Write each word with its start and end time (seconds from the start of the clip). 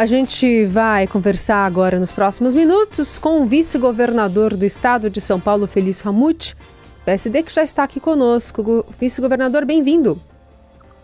A 0.00 0.06
gente 0.06 0.64
vai 0.64 1.06
conversar 1.06 1.66
agora 1.66 2.00
nos 2.00 2.10
próximos 2.10 2.54
minutos 2.54 3.18
com 3.18 3.42
o 3.42 3.44
vice-governador 3.44 4.56
do 4.56 4.64
estado 4.64 5.10
de 5.10 5.20
São 5.20 5.38
Paulo, 5.38 5.66
Felício 5.66 6.06
Ramute, 6.06 6.56
PSD 7.04 7.42
que 7.42 7.52
já 7.52 7.62
está 7.62 7.82
aqui 7.84 8.00
conosco. 8.00 8.82
Vice-governador, 8.98 9.66
bem-vindo. 9.66 10.18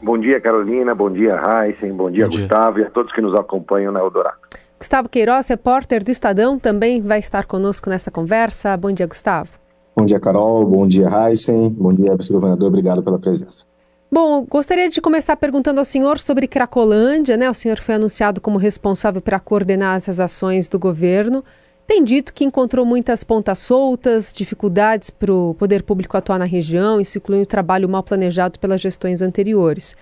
Bom 0.00 0.16
dia, 0.16 0.40
Carolina. 0.40 0.94
Bom 0.94 1.12
dia, 1.12 1.38
Heisen. 1.38 1.92
Bom 1.92 2.10
dia, 2.10 2.26
Bom 2.26 2.38
Gustavo, 2.38 2.76
dia. 2.76 2.84
e 2.84 2.86
a 2.86 2.90
todos 2.90 3.12
que 3.12 3.20
nos 3.20 3.34
acompanham 3.34 3.92
na 3.92 4.00
Eldorado. 4.00 4.38
Gustavo 4.78 5.10
Queiroz, 5.10 5.46
repórter 5.48 6.02
do 6.02 6.10
Estadão, 6.10 6.58
também 6.58 7.02
vai 7.02 7.18
estar 7.18 7.44
conosco 7.44 7.90
nessa 7.90 8.10
conversa. 8.10 8.74
Bom 8.78 8.92
dia, 8.92 9.06
Gustavo. 9.06 9.50
Bom 9.94 10.06
dia, 10.06 10.18
Carol. 10.18 10.64
Bom 10.64 10.88
dia, 10.88 11.06
Heisen. 11.06 11.68
Bom 11.68 11.92
dia, 11.92 12.16
vice-governador. 12.16 12.68
Obrigado 12.68 13.02
pela 13.02 13.18
presença. 13.18 13.66
Bom, 14.10 14.46
gostaria 14.48 14.88
de 14.88 15.00
começar 15.00 15.36
perguntando 15.36 15.80
ao 15.80 15.84
senhor 15.84 16.20
sobre 16.20 16.46
Cracolândia, 16.46 17.36
né? 17.36 17.50
O 17.50 17.54
senhor 17.54 17.78
foi 17.78 17.96
anunciado 17.96 18.40
como 18.40 18.56
responsável 18.56 19.20
para 19.20 19.40
coordenar 19.40 19.96
essas 19.96 20.20
ações 20.20 20.68
do 20.68 20.78
governo. 20.78 21.44
Tem 21.88 22.04
dito 22.04 22.32
que 22.32 22.44
encontrou 22.44 22.86
muitas 22.86 23.24
pontas 23.24 23.58
soltas, 23.58 24.32
dificuldades 24.32 25.10
para 25.10 25.32
o 25.32 25.54
poder 25.54 25.82
público 25.82 26.16
atuar 26.16 26.38
na 26.38 26.44
região, 26.44 27.00
isso 27.00 27.18
inclui 27.18 27.42
o 27.42 27.46
trabalho 27.46 27.88
mal 27.88 28.02
planejado 28.02 28.60
pelas 28.60 28.80
gestões 28.80 29.22
anteriores. 29.22 29.96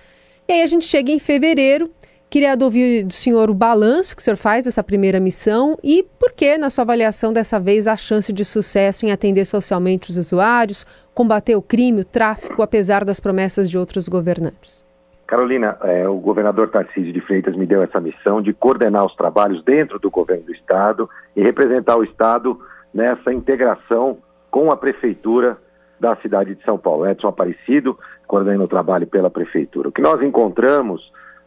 E 0.47 0.53
aí 0.53 0.61
a 0.61 0.67
gente 0.67 0.85
chega 0.85 1.11
em 1.11 1.19
fevereiro 1.19 1.89
Queria 2.35 2.53
ouvir 2.61 3.05
do 3.05 3.13
senhor 3.13 3.49
o 3.49 3.53
balanço 3.53 4.13
que 4.13 4.21
o 4.21 4.25
senhor 4.25 4.35
faz 4.35 4.65
dessa 4.65 4.83
primeira 4.83 5.21
missão 5.21 5.77
e 5.81 6.03
por 6.19 6.33
que, 6.33 6.57
na 6.57 6.69
sua 6.69 6.81
avaliação, 6.81 7.31
dessa 7.31 7.57
vez 7.57 7.87
a 7.87 7.95
chance 7.95 8.33
de 8.33 8.43
sucesso 8.43 9.05
em 9.05 9.11
atender 9.13 9.45
socialmente 9.45 10.09
os 10.09 10.17
usuários, 10.17 10.85
combater 11.13 11.55
o 11.55 11.61
crime, 11.61 12.01
o 12.01 12.03
tráfico, 12.03 12.61
apesar 12.61 13.05
das 13.05 13.21
promessas 13.21 13.69
de 13.69 13.77
outros 13.77 14.09
governantes. 14.09 14.85
Carolina, 15.25 15.77
é, 15.83 16.09
o 16.09 16.17
governador 16.17 16.69
Tarcísio 16.69 17.13
de 17.13 17.21
Freitas 17.21 17.55
me 17.55 17.65
deu 17.65 17.81
essa 17.81 18.01
missão 18.01 18.41
de 18.41 18.51
coordenar 18.51 19.05
os 19.05 19.15
trabalhos 19.15 19.63
dentro 19.63 19.97
do 19.97 20.11
governo 20.11 20.43
do 20.43 20.51
Estado 20.51 21.09
e 21.37 21.41
representar 21.41 21.95
o 21.95 22.03
Estado 22.03 22.59
nessa 22.93 23.31
integração 23.31 24.17
com 24.51 24.73
a 24.73 24.75
Prefeitura 24.75 25.57
da 25.97 26.17
cidade 26.17 26.53
de 26.53 26.65
São 26.65 26.77
Paulo. 26.77 27.07
Edson 27.07 27.29
Aparecido 27.29 27.97
coordena 28.27 28.61
o 28.61 28.67
trabalho 28.67 29.07
pela 29.07 29.29
Prefeitura. 29.29 29.87
O 29.87 29.91
que 29.93 30.01
nós 30.01 30.21
encontramos 30.21 31.01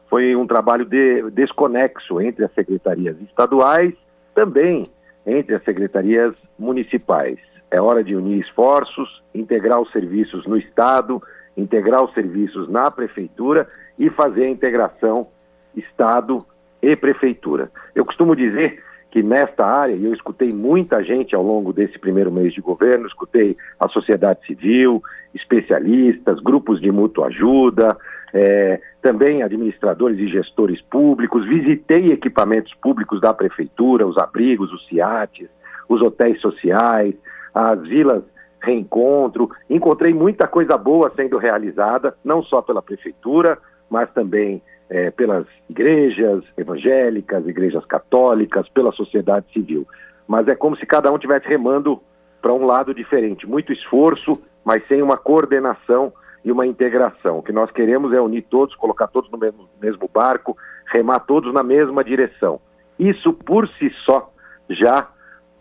foi 0.09 0.34
um 0.34 0.47
trabalho 0.47 0.84
de, 0.84 1.31
desconexo 1.31 2.20
entre 2.20 2.45
as 2.45 2.53
secretarias 2.53 3.20
estaduais, 3.23 3.92
também 4.34 4.91
entre 5.27 5.55
as 5.55 5.62
secretarias 5.65 6.34
municipais. 6.59 7.39
É 7.70 7.81
hora 7.81 8.03
de 8.03 8.15
unir 8.15 8.41
esforços, 8.41 9.23
integrar 9.34 9.81
os 9.81 9.91
serviços 9.92 10.47
no 10.47 10.56
Estado, 10.56 11.23
integrar 11.56 12.03
os 12.03 12.15
serviços 12.15 12.69
na 12.69 12.91
Prefeitura 12.91 13.69
e 13.98 14.09
fazer 14.11 14.45
a 14.45 14.50
integração 14.50 15.28
Estado 15.77 16.47
e 16.81 16.97
Prefeitura. 16.97 17.70
Eu 17.95 18.05
costumo 18.05 18.34
dizer 18.34 18.83
que 19.11 19.22
nesta 19.22 19.67
área, 19.67 19.95
e 19.95 20.05
eu 20.05 20.12
escutei 20.12 20.53
muita 20.53 21.03
gente 21.03 21.34
ao 21.34 21.43
longo 21.43 21.72
desse 21.72 21.98
primeiro 21.98 22.31
mês 22.31 22.53
de 22.53 22.61
governo, 22.61 23.06
escutei 23.06 23.56
a 23.81 23.89
sociedade 23.89 24.47
civil, 24.47 25.03
especialistas, 25.34 26.41
grupos 26.41 26.81
de 26.81 26.91
mútua 26.91 27.27
ajuda, 27.27 27.97
é, 28.33 28.81
também 29.01 29.43
administradores 29.43 30.19
e 30.19 30.29
gestores 30.29 30.81
públicos, 30.83 31.47
visitei 31.47 32.12
equipamentos 32.12 32.75
públicos 32.75 33.21
da 33.21 33.33
prefeitura, 33.33 34.07
os 34.07 34.19
abrigos, 34.19 34.73
os 34.73 34.87
CIATES, 34.89 35.48
os 35.89 36.03
hotéis 36.03 36.41
sociais, 36.41 37.15
as 37.55 37.81
vilas 37.83 38.23
reencontro, 38.61 39.51
encontrei 39.71 40.12
muita 40.12 40.47
coisa 40.47 40.77
boa 40.77 41.12
sendo 41.15 41.39
realizada, 41.39 42.15
não 42.25 42.43
só 42.43 42.61
pela 42.61 42.83
prefeitura, 42.83 43.56
mas 43.89 44.11
também 44.12 44.61
é, 44.91 45.11
pelas 45.11 45.47
igrejas 45.69 46.43
evangélicas, 46.56 47.47
igrejas 47.47 47.84
católicas, 47.87 48.69
pela 48.69 48.93
sociedade 48.93 49.47
civil. 49.53 49.87
Mas 50.27 50.49
é 50.49 50.55
como 50.55 50.77
se 50.77 50.84
cada 50.84 51.11
um 51.12 51.19
tivesse 51.19 51.47
remando 51.47 52.01
para 52.43 52.53
um 52.53 52.67
lado 52.67 52.95
diferente, 52.95 53.47
muito 53.47 53.73
esforço, 53.73 54.33
mas 54.65 54.87
sem 54.87 55.03
uma 55.03 55.17
coordenação 55.17 56.12
e 56.48 56.53
uma 56.53 56.66
integração. 56.66 57.38
O 57.38 57.42
que 57.42 57.53
nós 57.53 57.70
queremos 57.70 58.10
é 58.10 58.19
unir 58.19 58.42
todos, 58.48 58.75
colocar 58.75 59.06
todos 59.09 59.31
no 59.31 59.36
mesmo, 59.36 59.69
mesmo 59.78 60.09
barco, 60.12 60.56
remar 60.86 61.20
todos 61.20 61.53
na 61.53 61.62
mesma 61.62 62.03
direção. 62.03 62.59
Isso 62.98 63.34
por 63.34 63.69
si 63.69 63.91
só 64.06 64.32
já 64.70 65.08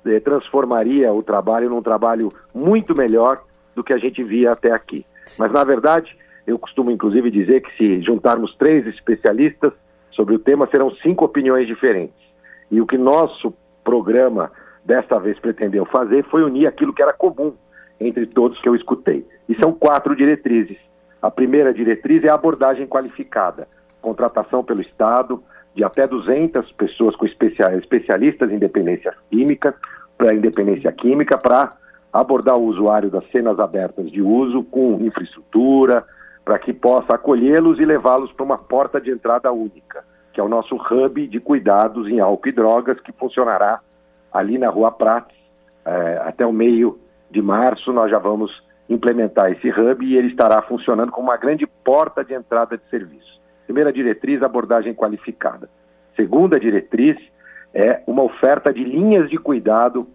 eh, 0.05 0.21
transformaria 0.21 1.11
o 1.11 1.21
trabalho 1.21 1.69
num 1.69 1.81
trabalho 1.81 2.29
muito 2.55 2.95
melhor 2.97 3.43
do 3.75 3.83
que 3.83 3.91
a 3.91 3.97
gente 3.97 4.23
via 4.23 4.53
até 4.53 4.71
aqui. 4.71 5.05
Mas, 5.37 5.51
na 5.51 5.61
verdade, 5.65 6.17
eu 6.47 6.57
costumo 6.57 6.89
inclusive 6.89 7.29
dizer 7.29 7.61
que 7.63 7.75
se 7.75 8.01
juntarmos 8.01 8.55
três 8.55 8.87
especialistas 8.87 9.73
sobre 10.11 10.35
o 10.35 10.39
tema, 10.39 10.69
serão 10.71 10.89
cinco 11.03 11.25
opiniões 11.25 11.67
diferentes. 11.67 12.15
E 12.71 12.79
o 12.79 12.87
que 12.87 12.97
nosso 12.97 13.53
programa 13.83 14.49
desta 14.85 15.19
vez 15.19 15.37
pretendeu 15.37 15.83
fazer 15.83 16.23
foi 16.31 16.43
unir 16.43 16.65
aquilo 16.65 16.93
que 16.93 17.03
era 17.03 17.11
comum 17.11 17.53
entre 17.99 18.25
todos 18.25 18.57
que 18.61 18.69
eu 18.69 18.75
escutei. 18.75 19.25
E 19.47 19.55
são 19.55 19.71
quatro 19.71 20.15
diretrizes. 20.15 20.77
A 21.21 21.31
primeira 21.31 21.73
diretriz 21.73 22.23
é 22.23 22.29
a 22.29 22.35
abordagem 22.35 22.87
qualificada, 22.87 23.67
contratação 24.01 24.63
pelo 24.63 24.81
Estado 24.81 25.43
de 25.73 25.83
até 25.83 26.07
200 26.07 26.71
pessoas 26.71 27.15
com 27.15 27.25
especialistas 27.25 28.49
em 28.49 28.55
independência 28.55 29.13
química, 29.29 29.75
para 30.17 30.33
independência 30.33 30.91
química, 30.91 31.37
para 31.37 31.73
abordar 32.11 32.57
o 32.57 32.65
usuário 32.65 33.11
das 33.11 33.29
cenas 33.29 33.59
abertas 33.59 34.11
de 34.11 34.21
uso 34.21 34.63
com 34.63 34.99
infraestrutura, 35.01 36.03
para 36.43 36.57
que 36.57 36.73
possa 36.73 37.13
acolhê-los 37.13 37.79
e 37.79 37.85
levá-los 37.85 38.31
para 38.31 38.45
uma 38.45 38.57
porta 38.57 38.99
de 38.99 39.11
entrada 39.11 39.51
única, 39.51 40.03
que 40.33 40.39
é 40.39 40.43
o 40.43 40.47
nosso 40.47 40.75
hub 40.75 41.27
de 41.27 41.39
cuidados 41.39 42.07
em 42.07 42.19
álcool 42.19 42.49
e 42.49 42.51
drogas, 42.51 42.99
que 43.01 43.11
funcionará 43.11 43.79
ali 44.33 44.57
na 44.57 44.69
Rua 44.69 44.91
Prates 44.91 45.37
eh, 45.85 46.21
até 46.25 46.45
o 46.45 46.53
meio 46.53 46.97
de 47.29 47.41
março. 47.41 47.93
Nós 47.93 48.09
já 48.09 48.17
vamos 48.17 48.51
implementar 48.89 49.51
esse 49.51 49.69
hub 49.69 50.05
e 50.05 50.15
ele 50.15 50.27
estará 50.27 50.61
funcionando 50.61 51.11
como 51.11 51.27
uma 51.27 51.37
grande 51.37 51.67
porta 51.67 52.23
de 52.23 52.33
entrada 52.33 52.77
de 52.77 52.89
serviço. 52.89 53.39
Primeira 53.65 53.91
diretriz, 53.91 54.41
abordagem 54.41 54.93
qualificada. 54.93 55.69
Segunda 56.15 56.59
diretriz 56.59 57.17
é 57.73 58.01
uma 58.07 58.23
oferta 58.23 58.73
de 58.73 58.83
linhas 58.83 59.29
de 59.29 59.37
cuidado 59.37 60.07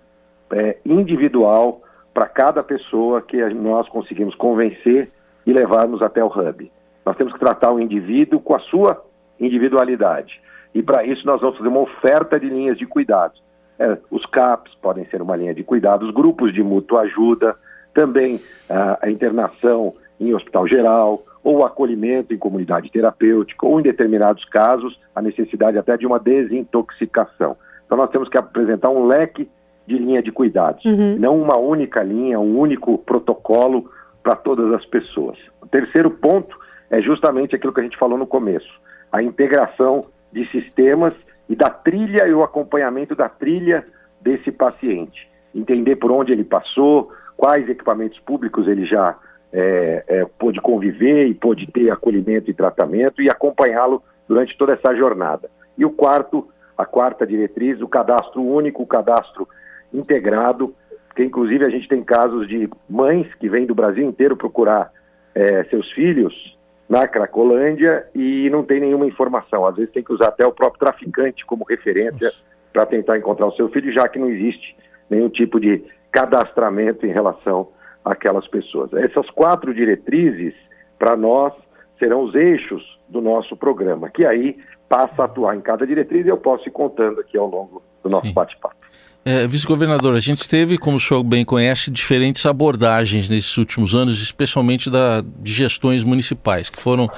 é, 0.50 0.78
individual 0.84 1.82
para 2.14 2.26
cada 2.26 2.62
pessoa 2.62 3.22
que 3.22 3.42
nós 3.54 3.88
conseguimos 3.88 4.34
convencer 4.34 5.10
e 5.46 5.52
levarmos 5.52 6.02
até 6.02 6.22
o 6.22 6.28
hub. 6.28 6.70
Nós 7.04 7.16
temos 7.16 7.32
que 7.32 7.38
tratar 7.38 7.72
o 7.72 7.80
indivíduo 7.80 8.40
com 8.40 8.54
a 8.54 8.60
sua 8.60 9.04
individualidade. 9.38 10.40
E 10.74 10.82
para 10.82 11.04
isso 11.04 11.26
nós 11.26 11.40
vamos 11.40 11.56
fazer 11.56 11.68
uma 11.68 11.80
oferta 11.80 12.38
de 12.38 12.48
linhas 12.48 12.78
de 12.78 12.86
cuidados. 12.86 13.42
É, 13.78 13.98
os 14.10 14.24
CAPs 14.26 14.74
podem 14.76 15.04
ser 15.06 15.20
uma 15.20 15.36
linha 15.36 15.54
de 15.54 15.64
cuidados, 15.64 16.10
grupos 16.10 16.52
de 16.52 16.62
mútua 16.62 17.02
ajuda, 17.02 17.56
também 17.94 18.40
a, 18.68 18.98
a 19.02 19.10
internação 19.10 19.94
em 20.20 20.34
hospital 20.34 20.66
geral, 20.68 21.24
ou 21.42 21.58
o 21.58 21.64
acolhimento 21.64 22.32
em 22.32 22.38
comunidade 22.38 22.90
terapêutica, 22.90 23.66
ou 23.66 23.80
em 23.80 23.82
determinados 23.82 24.44
casos, 24.44 24.98
a 25.14 25.20
necessidade 25.20 25.76
até 25.76 25.96
de 25.96 26.06
uma 26.06 26.18
desintoxicação. 26.18 27.56
Então 27.84 27.98
nós 27.98 28.10
temos 28.10 28.28
que 28.28 28.38
apresentar 28.38 28.90
um 28.90 29.06
leque 29.06 29.48
de 29.86 29.98
linha 29.98 30.22
de 30.22 30.30
cuidados, 30.30 30.84
uhum. 30.84 31.16
não 31.18 31.40
uma 31.40 31.56
única 31.56 32.02
linha, 32.02 32.38
um 32.38 32.56
único 32.58 32.96
protocolo 32.98 33.90
para 34.22 34.36
todas 34.36 34.72
as 34.72 34.86
pessoas. 34.86 35.36
O 35.60 35.66
terceiro 35.66 36.10
ponto 36.10 36.56
é 36.88 37.02
justamente 37.02 37.56
aquilo 37.56 37.72
que 37.72 37.80
a 37.80 37.82
gente 37.82 37.98
falou 37.98 38.16
no 38.16 38.26
começo, 38.26 38.72
a 39.10 39.22
integração 39.22 40.04
de 40.32 40.48
sistemas 40.50 41.14
e 41.48 41.56
da 41.56 41.68
trilha 41.68 42.26
e 42.28 42.32
o 42.32 42.42
acompanhamento 42.42 43.16
da 43.16 43.28
trilha 43.28 43.84
desse 44.20 44.52
paciente. 44.52 45.28
Entender 45.54 45.96
por 45.96 46.12
onde 46.12 46.32
ele 46.32 46.44
passou, 46.44 47.10
quais 47.42 47.68
equipamentos 47.68 48.20
públicos 48.20 48.68
ele 48.68 48.86
já 48.86 49.18
é, 49.52 50.04
é, 50.06 50.24
pôde 50.38 50.60
conviver 50.60 51.26
e 51.26 51.34
pôde 51.34 51.66
ter 51.66 51.90
acolhimento 51.90 52.48
e 52.48 52.54
tratamento 52.54 53.20
e 53.20 53.28
acompanhá-lo 53.28 54.00
durante 54.28 54.56
toda 54.56 54.74
essa 54.74 54.94
jornada. 54.94 55.50
E 55.76 55.84
o 55.84 55.90
quarto, 55.90 56.48
a 56.78 56.86
quarta 56.86 57.26
diretriz, 57.26 57.80
o 57.80 57.88
cadastro 57.88 58.40
único, 58.40 58.84
o 58.84 58.86
cadastro 58.86 59.48
integrado, 59.92 60.72
que 61.16 61.24
inclusive 61.24 61.64
a 61.64 61.68
gente 61.68 61.88
tem 61.88 62.00
casos 62.04 62.46
de 62.46 62.70
mães 62.88 63.26
que 63.34 63.48
vêm 63.48 63.66
do 63.66 63.74
Brasil 63.74 64.06
inteiro 64.06 64.36
procurar 64.36 64.92
é, 65.34 65.64
seus 65.64 65.90
filhos 65.90 66.56
na 66.88 67.08
Cracolândia 67.08 68.06
e 68.14 68.48
não 68.50 68.62
tem 68.62 68.78
nenhuma 68.78 69.06
informação. 69.06 69.66
Às 69.66 69.74
vezes 69.74 69.92
tem 69.92 70.04
que 70.04 70.12
usar 70.12 70.28
até 70.28 70.46
o 70.46 70.52
próprio 70.52 70.78
traficante 70.78 71.44
como 71.44 71.64
referência 71.64 72.30
para 72.72 72.86
tentar 72.86 73.18
encontrar 73.18 73.48
o 73.48 73.56
seu 73.56 73.68
filho, 73.68 73.92
já 73.92 74.06
que 74.08 74.20
não 74.20 74.28
existe 74.28 74.76
nenhum 75.10 75.28
tipo 75.28 75.58
de 75.58 75.82
cadastramento 76.12 77.06
em 77.06 77.12
relação 77.12 77.68
àquelas 78.04 78.46
pessoas. 78.46 78.92
Essas 78.92 79.28
quatro 79.30 79.74
diretrizes, 79.74 80.54
para 80.98 81.16
nós, 81.16 81.52
serão 81.98 82.22
os 82.22 82.34
eixos 82.34 82.82
do 83.08 83.20
nosso 83.20 83.56
programa, 83.56 84.10
que 84.10 84.24
aí 84.24 84.56
passa 84.88 85.22
a 85.22 85.24
atuar 85.24 85.56
em 85.56 85.60
cada 85.60 85.86
diretriz 85.86 86.26
e 86.26 86.28
eu 86.28 86.36
posso 86.36 86.68
ir 86.68 86.72
contando 86.72 87.20
aqui 87.20 87.36
ao 87.36 87.46
longo 87.46 87.82
do 88.02 88.10
nosso 88.10 88.32
bate-papo. 88.32 88.76
É, 89.24 89.46
Vice-governador, 89.46 90.16
a 90.16 90.20
gente 90.20 90.48
teve, 90.48 90.76
como 90.76 90.96
o 90.96 91.00
senhor 91.00 91.22
bem 91.22 91.44
conhece, 91.44 91.92
diferentes 91.92 92.44
abordagens 92.44 93.30
nesses 93.30 93.56
últimos 93.56 93.94
anos, 93.94 94.20
especialmente 94.20 94.90
da, 94.90 95.20
de 95.20 95.52
gestões 95.52 96.02
municipais, 96.02 96.68
que 96.68 96.80
foram 96.80 97.08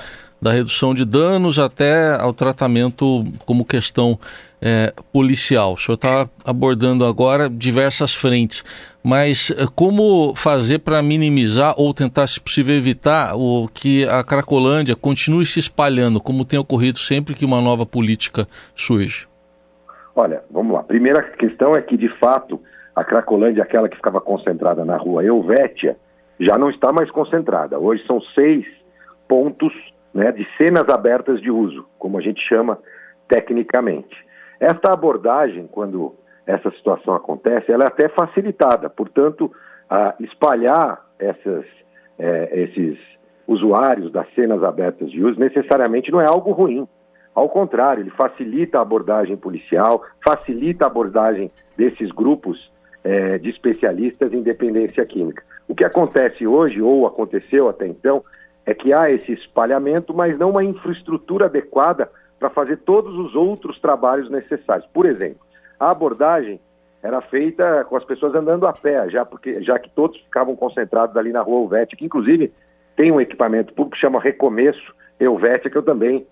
da 0.44 0.52
redução 0.52 0.94
de 0.94 1.06
danos 1.06 1.58
até 1.58 2.20
ao 2.20 2.34
tratamento 2.34 3.24
como 3.46 3.64
questão 3.64 4.18
é, 4.60 4.92
policial. 5.10 5.72
O 5.72 5.78
senhor 5.78 5.94
está 5.94 6.28
abordando 6.44 7.06
agora 7.06 7.48
diversas 7.48 8.14
frentes, 8.14 8.62
mas 9.02 9.50
é, 9.58 9.64
como 9.74 10.34
fazer 10.36 10.80
para 10.80 11.02
minimizar 11.02 11.72
ou 11.78 11.94
tentar, 11.94 12.26
se 12.26 12.38
possível, 12.38 12.76
evitar 12.76 13.34
o 13.34 13.66
que 13.72 14.06
a 14.06 14.22
Cracolândia 14.22 14.94
continue 14.94 15.46
se 15.46 15.58
espalhando, 15.58 16.20
como 16.20 16.44
tem 16.44 16.58
ocorrido 16.58 16.98
sempre 16.98 17.34
que 17.34 17.46
uma 17.46 17.62
nova 17.62 17.86
política 17.86 18.46
surge? 18.76 19.26
Olha, 20.14 20.42
vamos 20.50 20.74
lá. 20.74 20.82
Primeira 20.82 21.22
questão 21.22 21.72
é 21.72 21.80
que, 21.80 21.96
de 21.96 22.10
fato, 22.18 22.60
a 22.94 23.02
Cracolândia, 23.02 23.62
aquela 23.62 23.88
que 23.88 23.96
ficava 23.96 24.20
concentrada 24.20 24.84
na 24.84 24.98
rua 24.98 25.24
Helvétia, 25.24 25.96
já 26.38 26.58
não 26.58 26.68
está 26.68 26.92
mais 26.92 27.10
concentrada. 27.10 27.78
Hoje 27.78 28.04
são 28.06 28.20
seis 28.34 28.66
pontos 29.26 29.72
né, 30.14 30.30
de 30.30 30.46
cenas 30.56 30.88
abertas 30.88 31.40
de 31.40 31.50
uso, 31.50 31.84
como 31.98 32.16
a 32.16 32.20
gente 32.20 32.40
chama 32.46 32.78
tecnicamente. 33.28 34.16
Esta 34.60 34.92
abordagem, 34.92 35.66
quando 35.66 36.14
essa 36.46 36.70
situação 36.70 37.14
acontece, 37.14 37.72
ela 37.72 37.84
é 37.84 37.88
até 37.88 38.08
facilitada, 38.08 38.88
portanto, 38.88 39.50
a 39.90 40.14
espalhar 40.20 41.04
essas, 41.18 41.64
é, 42.18 42.62
esses 42.62 42.98
usuários 43.46 44.12
das 44.12 44.26
cenas 44.34 44.62
abertas 44.62 45.10
de 45.10 45.22
uso 45.22 45.38
necessariamente 45.38 46.10
não 46.10 46.20
é 46.20 46.26
algo 46.26 46.52
ruim. 46.52 46.86
Ao 47.34 47.48
contrário, 47.48 48.02
ele 48.02 48.10
facilita 48.10 48.78
a 48.78 48.82
abordagem 48.82 49.36
policial, 49.36 50.02
facilita 50.24 50.84
a 50.84 50.86
abordagem 50.86 51.50
desses 51.76 52.10
grupos 52.12 52.72
é, 53.02 53.38
de 53.38 53.50
especialistas 53.50 54.32
em 54.32 54.42
dependência 54.42 55.04
química. 55.04 55.42
O 55.66 55.74
que 55.74 55.84
acontece 55.84 56.46
hoje, 56.46 56.80
ou 56.80 57.06
aconteceu 57.06 57.68
até 57.68 57.86
então, 57.86 58.22
é 58.66 58.74
que 58.74 58.92
há 58.92 59.10
esse 59.10 59.32
espalhamento, 59.32 60.14
mas 60.14 60.38
não 60.38 60.50
uma 60.50 60.64
infraestrutura 60.64 61.46
adequada 61.46 62.10
para 62.38 62.50
fazer 62.50 62.78
todos 62.78 63.14
os 63.16 63.34
outros 63.34 63.78
trabalhos 63.80 64.30
necessários. 64.30 64.86
Por 64.92 65.06
exemplo, 65.06 65.40
a 65.78 65.90
abordagem 65.90 66.60
era 67.02 67.20
feita 67.20 67.84
com 67.84 67.96
as 67.96 68.04
pessoas 68.04 68.34
andando 68.34 68.66
a 68.66 68.72
pé, 68.72 69.08
já, 69.10 69.24
porque, 69.24 69.62
já 69.62 69.78
que 69.78 69.90
todos 69.90 70.18
ficavam 70.20 70.56
concentrados 70.56 71.16
ali 71.16 71.32
na 71.32 71.42
rua 71.42 71.64
Helvétia, 71.64 71.98
que 71.98 72.04
inclusive 72.06 72.52
tem 72.96 73.12
um 73.12 73.20
equipamento 73.20 73.74
público 73.74 73.96
que 73.96 74.00
chama 74.00 74.20
Recomeço 74.20 74.94
Helvétia, 75.20 75.70
que 75.70 75.76
eu 75.76 75.82
também 75.82 76.26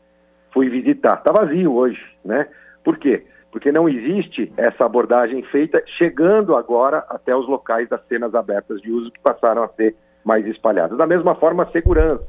fui 0.53 0.69
visitar. 0.69 1.19
Está 1.19 1.33
vazio 1.33 1.75
hoje, 1.75 2.01
né? 2.25 2.49
Por 2.83 2.97
quê? 2.97 3.25
Porque 3.51 3.71
não 3.71 3.87
existe 3.89 4.51
essa 4.57 4.87
abordagem 4.87 5.43
feita 5.45 5.83
chegando 5.99 6.57
agora 6.57 7.05
até 7.09 7.37
os 7.37 7.47
locais 7.47 7.89
das 7.89 8.03
cenas 8.07 8.35
abertas 8.35 8.81
de 8.81 8.91
uso 8.91 9.11
que 9.11 9.21
passaram 9.21 9.63
a 9.63 9.69
ser 9.69 9.95
mais 10.25 10.47
espalhadas. 10.47 10.97
Da 10.97 11.07
mesma 11.07 11.35
forma, 11.35 11.65
a 11.65 11.71
segurança. 11.71 12.27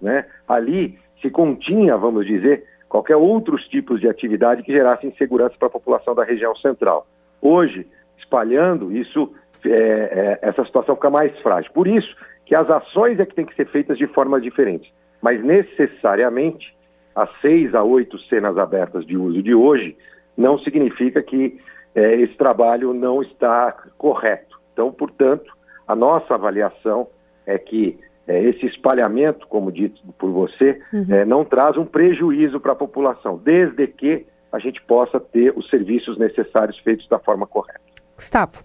Né? 0.00 0.24
Ali 0.48 0.98
se 1.20 1.30
continha, 1.30 1.96
vamos 1.96 2.26
dizer, 2.26 2.64
qualquer 2.88 3.16
outros 3.16 3.66
tipos 3.68 4.00
de 4.00 4.08
atividade 4.08 4.62
que 4.62 4.72
gerasse 4.72 5.06
insegurança 5.06 5.54
para 5.58 5.68
a 5.68 5.72
população 5.72 6.14
da 6.14 6.24
região 6.24 6.54
central. 6.56 7.06
Hoje, 7.40 7.86
espalhando, 8.18 8.92
isso, 8.92 9.32
é, 9.64 9.70
é, 9.70 10.38
essa 10.42 10.64
situação 10.64 10.94
fica 10.94 11.10
mais 11.10 11.38
frágil. 11.40 11.70
Por 11.72 11.86
isso 11.86 12.14
que 12.44 12.54
as 12.54 12.68
ações 12.68 13.20
é 13.20 13.26
que 13.26 13.34
têm 13.34 13.46
que 13.46 13.54
ser 13.54 13.66
feitas 13.68 13.96
de 13.96 14.06
formas 14.08 14.42
diferentes. 14.42 14.90
Mas 15.22 15.42
necessariamente, 15.42 16.74
as 17.14 17.30
seis 17.40 17.74
a 17.74 17.82
oito 17.82 18.18
cenas 18.22 18.56
abertas 18.58 19.06
de 19.06 19.16
uso 19.16 19.42
de 19.42 19.54
hoje 19.54 19.96
não 20.36 20.58
significa 20.58 21.22
que 21.22 21.60
é, 21.94 22.14
esse 22.16 22.34
trabalho 22.34 22.94
não 22.94 23.22
está 23.22 23.72
correto. 23.98 24.58
Então, 24.72 24.90
portanto, 24.90 25.52
a 25.86 25.94
nossa 25.94 26.34
avaliação 26.34 27.08
é 27.50 27.58
que 27.58 27.98
é, 28.26 28.42
esse 28.44 28.66
espalhamento, 28.66 29.46
como 29.48 29.72
dito 29.72 30.00
por 30.18 30.30
você, 30.30 30.80
uhum. 30.92 31.06
é, 31.10 31.24
não 31.24 31.44
traz 31.44 31.76
um 31.76 31.84
prejuízo 31.84 32.60
para 32.60 32.72
a 32.72 32.76
população, 32.76 33.40
desde 33.42 33.86
que 33.88 34.26
a 34.52 34.58
gente 34.58 34.80
possa 34.82 35.18
ter 35.18 35.52
os 35.56 35.68
serviços 35.68 36.18
necessários 36.18 36.78
feitos 36.78 37.08
da 37.08 37.18
forma 37.18 37.46
correta. 37.46 37.80
Gustavo. 38.14 38.62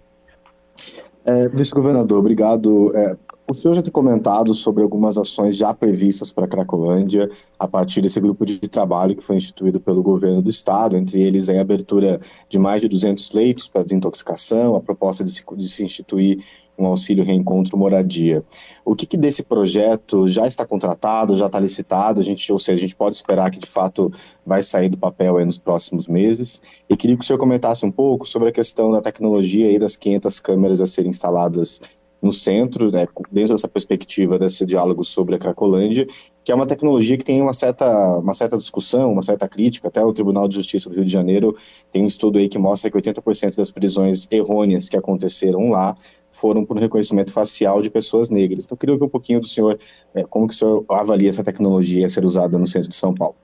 É, 1.25 1.49
Vice-governador, 1.49 2.19
obrigado. 2.19 2.95
É, 2.95 3.17
o 3.47 3.53
senhor 3.53 3.75
já 3.75 3.81
tem 3.81 3.91
comentado 3.91 4.53
sobre 4.53 4.81
algumas 4.81 5.17
ações 5.17 5.55
já 5.55 5.73
previstas 5.73 6.31
para 6.31 6.45
a 6.45 6.47
Cracolândia 6.47 7.29
a 7.59 7.67
partir 7.67 8.01
desse 8.01 8.19
grupo 8.19 8.43
de 8.45 8.57
trabalho 8.59 9.15
que 9.15 9.23
foi 9.23 9.35
instituído 9.35 9.79
pelo 9.79 10.01
governo 10.01 10.41
do 10.41 10.49
estado, 10.49 10.97
entre 10.97 11.21
eles 11.21 11.47
a 11.47 11.61
abertura 11.61 12.19
de 12.49 12.57
mais 12.57 12.81
de 12.81 12.87
200 12.87 13.31
leitos 13.33 13.67
para 13.67 13.83
desintoxicação, 13.83 14.75
a 14.75 14.81
proposta 14.81 15.23
de 15.23 15.29
se, 15.29 15.43
de 15.55 15.69
se 15.69 15.83
instituir 15.83 16.43
um 16.77 16.87
auxílio 16.87 17.23
reencontro 17.23 17.77
moradia. 17.77 18.43
O 18.83 18.95
que, 18.95 19.05
que, 19.05 19.15
desse 19.15 19.43
projeto 19.43 20.27
já 20.27 20.45
está 20.45 20.65
contratado, 20.65 21.37
já 21.37 21.45
está 21.45 21.59
licitado, 21.59 22.19
a 22.19 22.23
gente, 22.23 22.51
ou 22.51 22.59
seja, 22.59 22.77
a 22.77 22.81
gente 22.81 22.95
pode 22.95 23.15
esperar 23.15 23.49
que 23.49 23.59
de 23.59 23.67
fato 23.67 24.11
vai 24.45 24.61
sair 24.61 24.89
do 24.89 24.97
papel 24.97 25.43
nos 25.45 25.57
próximos 25.57 26.07
meses. 26.07 26.61
E 26.89 26.97
queria 26.97 27.15
que 27.15 27.23
o 27.23 27.25
senhor 27.25 27.39
comentasse 27.39 27.85
um 27.85 27.91
pouco 27.91 28.27
sobre 28.27 28.49
a 28.49 28.51
questão 28.51 28.91
da 28.91 29.01
tecnologia 29.01 29.71
e 29.71 29.79
das 29.79 29.95
500 29.95 30.39
câmeras 30.39 30.81
a 30.81 30.87
serem 30.87 31.11
instaladas 31.11 31.81
no 32.25 32.31
centro, 32.31 32.91
né, 32.91 33.05
dentro 33.31 33.53
dessa 33.53 33.67
perspectiva 33.67 34.39
desse 34.39 34.65
diálogo 34.65 35.03
sobre 35.03 35.35
a 35.35 35.37
Cracolândia, 35.39 36.07
que 36.43 36.51
é 36.51 36.55
uma 36.55 36.65
tecnologia 36.65 37.15
que 37.17 37.23
tem 37.23 37.39
uma 37.39 37.53
certa, 37.53 38.17
uma 38.17 38.33
certa 38.33 38.57
discussão, 38.57 39.11
uma 39.11 39.21
certa 39.21 39.47
crítica, 39.47 39.87
até 39.87 40.03
o 40.03 40.11
Tribunal 40.11 40.47
de 40.47 40.55
Justiça 40.55 40.89
do 40.89 40.95
Rio 40.95 41.05
de 41.05 41.11
Janeiro 41.11 41.55
tem 41.91 42.03
um 42.03 42.07
estudo 42.07 42.39
aí 42.39 42.49
que 42.49 42.57
mostra 42.57 42.89
que 42.89 42.97
80% 42.97 43.55
das 43.55 43.69
prisões 43.69 44.27
errôneas 44.31 44.89
que 44.89 44.97
aconteceram 44.97 45.69
lá 45.69 45.95
foram 46.31 46.65
por 46.65 46.77
reconhecimento 46.77 47.31
facial 47.31 47.81
de 47.81 47.91
pessoas 47.91 48.29
negras. 48.31 48.65
Então, 48.65 48.75
eu 48.75 48.79
queria 48.79 48.93
ouvir 48.93 49.05
um 49.05 49.09
pouquinho 49.09 49.39
do 49.39 49.47
senhor, 49.47 49.77
é, 50.15 50.23
como 50.23 50.47
que 50.47 50.55
o 50.55 50.57
senhor 50.57 50.83
avalia 50.89 51.29
essa 51.29 51.43
tecnologia 51.43 52.07
a 52.07 52.09
ser 52.09 52.25
usada 52.25 52.57
no 52.57 52.65
centro 52.65 52.89
de 52.89 52.95
São 52.95 53.13
Paulo. 53.13 53.35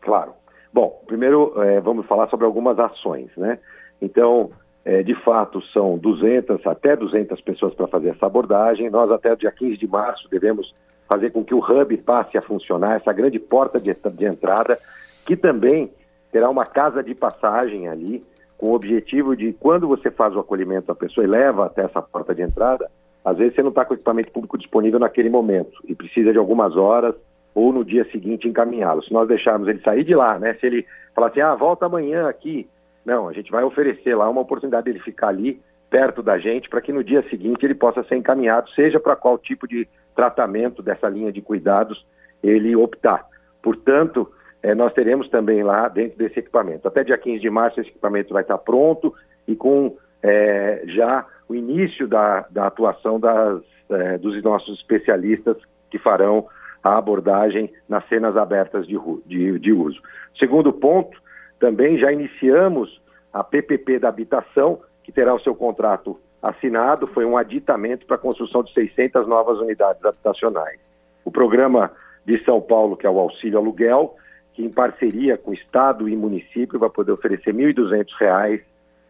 Claro. 0.00 0.32
Bom, 0.72 1.00
primeiro 1.06 1.60
é, 1.60 1.80
vamos 1.80 2.06
falar 2.06 2.28
sobre 2.30 2.46
algumas 2.46 2.78
ações, 2.78 3.30
né? 3.36 3.58
Então, 4.00 4.50
é, 4.84 5.02
de 5.02 5.14
fato, 5.14 5.62
são 5.72 5.96
200, 5.96 6.66
até 6.66 6.96
200 6.96 7.40
pessoas 7.40 7.74
para 7.74 7.86
fazer 7.86 8.10
essa 8.10 8.26
abordagem. 8.26 8.90
Nós, 8.90 9.10
até 9.10 9.32
o 9.32 9.36
dia 9.36 9.52
15 9.52 9.76
de 9.76 9.86
março, 9.86 10.28
devemos 10.28 10.74
fazer 11.08 11.30
com 11.30 11.44
que 11.44 11.54
o 11.54 11.58
hub 11.58 11.96
passe 11.98 12.36
a 12.36 12.42
funcionar, 12.42 12.96
essa 12.96 13.12
grande 13.12 13.38
porta 13.38 13.78
de, 13.78 13.94
de 13.94 14.24
entrada, 14.24 14.78
que 15.26 15.36
também 15.36 15.90
terá 16.32 16.48
uma 16.48 16.64
casa 16.64 17.02
de 17.02 17.14
passagem 17.14 17.86
ali, 17.86 18.24
com 18.56 18.70
o 18.70 18.74
objetivo 18.74 19.36
de, 19.36 19.52
quando 19.52 19.86
você 19.86 20.10
faz 20.10 20.34
o 20.34 20.40
acolhimento 20.40 20.86
da 20.86 20.94
pessoa 20.94 21.24
e 21.24 21.28
leva 21.28 21.66
até 21.66 21.82
essa 21.82 22.00
porta 22.00 22.34
de 22.34 22.42
entrada, 22.42 22.90
às 23.24 23.36
vezes 23.36 23.54
você 23.54 23.62
não 23.62 23.68
está 23.68 23.84
com 23.84 23.92
o 23.92 23.96
equipamento 23.96 24.32
público 24.32 24.58
disponível 24.58 24.98
naquele 24.98 25.28
momento 25.28 25.80
e 25.84 25.94
precisa 25.94 26.32
de 26.32 26.38
algumas 26.38 26.76
horas 26.76 27.14
ou 27.54 27.72
no 27.72 27.84
dia 27.84 28.04
seguinte 28.10 28.48
encaminhá-lo. 28.48 29.02
Se 29.02 29.12
nós 29.12 29.28
deixarmos 29.28 29.68
ele 29.68 29.80
sair 29.80 30.04
de 30.04 30.14
lá, 30.14 30.38
né? 30.38 30.54
Se 30.54 30.66
ele 30.66 30.86
falar 31.14 31.28
assim, 31.28 31.40
ah, 31.40 31.54
volta 31.54 31.86
amanhã 31.86 32.28
aqui, 32.28 32.66
não, 33.04 33.28
a 33.28 33.32
gente 33.32 33.50
vai 33.50 33.64
oferecer 33.64 34.14
lá 34.14 34.28
uma 34.28 34.40
oportunidade 34.40 34.84
dele 34.84 35.00
ficar 35.00 35.28
ali 35.28 35.60
perto 35.90 36.22
da 36.22 36.38
gente 36.38 36.68
para 36.68 36.80
que 36.80 36.92
no 36.92 37.04
dia 37.04 37.22
seguinte 37.28 37.64
ele 37.66 37.74
possa 37.74 38.02
ser 38.04 38.16
encaminhado, 38.16 38.70
seja 38.70 38.98
para 38.98 39.16
qual 39.16 39.36
tipo 39.36 39.68
de 39.68 39.86
tratamento 40.14 40.82
dessa 40.82 41.08
linha 41.08 41.32
de 41.32 41.42
cuidados 41.42 42.06
ele 42.42 42.74
optar. 42.74 43.26
Portanto, 43.62 44.30
eh, 44.62 44.74
nós 44.74 44.92
teremos 44.92 45.28
também 45.28 45.62
lá 45.62 45.88
dentro 45.88 46.16
desse 46.16 46.38
equipamento. 46.38 46.88
Até 46.88 47.04
dia 47.04 47.18
15 47.18 47.40
de 47.40 47.50
março 47.50 47.80
esse 47.80 47.90
equipamento 47.90 48.32
vai 48.32 48.42
estar 48.42 48.58
pronto 48.58 49.14
e 49.46 49.54
com 49.54 49.96
eh, 50.22 50.82
já 50.86 51.26
o 51.48 51.54
início 51.54 52.08
da, 52.08 52.46
da 52.50 52.66
atuação 52.68 53.20
das, 53.20 53.62
eh, 53.90 54.18
dos 54.18 54.42
nossos 54.42 54.78
especialistas 54.78 55.56
que 55.90 55.98
farão 55.98 56.46
a 56.82 56.96
abordagem 56.96 57.70
nas 57.88 58.06
cenas 58.08 58.36
abertas 58.36 58.86
de, 58.86 58.98
de, 59.26 59.58
de 59.58 59.72
uso. 59.72 60.00
Segundo 60.38 60.72
ponto, 60.72 61.20
também 61.62 61.96
já 61.96 62.10
iniciamos 62.10 63.00
a 63.32 63.44
PPP 63.44 64.00
da 64.00 64.08
habitação, 64.08 64.80
que 65.04 65.12
terá 65.12 65.32
o 65.32 65.38
seu 65.38 65.54
contrato 65.54 66.18
assinado, 66.42 67.06
foi 67.06 67.24
um 67.24 67.36
aditamento 67.36 68.04
para 68.04 68.16
a 68.16 68.18
construção 68.18 68.64
de 68.64 68.74
600 68.74 69.28
novas 69.28 69.60
unidades 69.60 70.04
habitacionais. 70.04 70.80
O 71.24 71.30
programa 71.30 71.92
de 72.26 72.44
São 72.44 72.60
Paulo, 72.60 72.96
que 72.96 73.06
é 73.06 73.10
o 73.10 73.20
Auxílio 73.20 73.58
Aluguel, 73.58 74.16
que 74.54 74.64
em 74.64 74.70
parceria 74.70 75.38
com 75.38 75.52
o 75.52 75.54
Estado 75.54 76.08
e 76.08 76.16
município 76.16 76.80
vai 76.80 76.90
poder 76.90 77.12
oferecer 77.12 77.54
R$ 77.54 77.72
1.200 77.72 78.60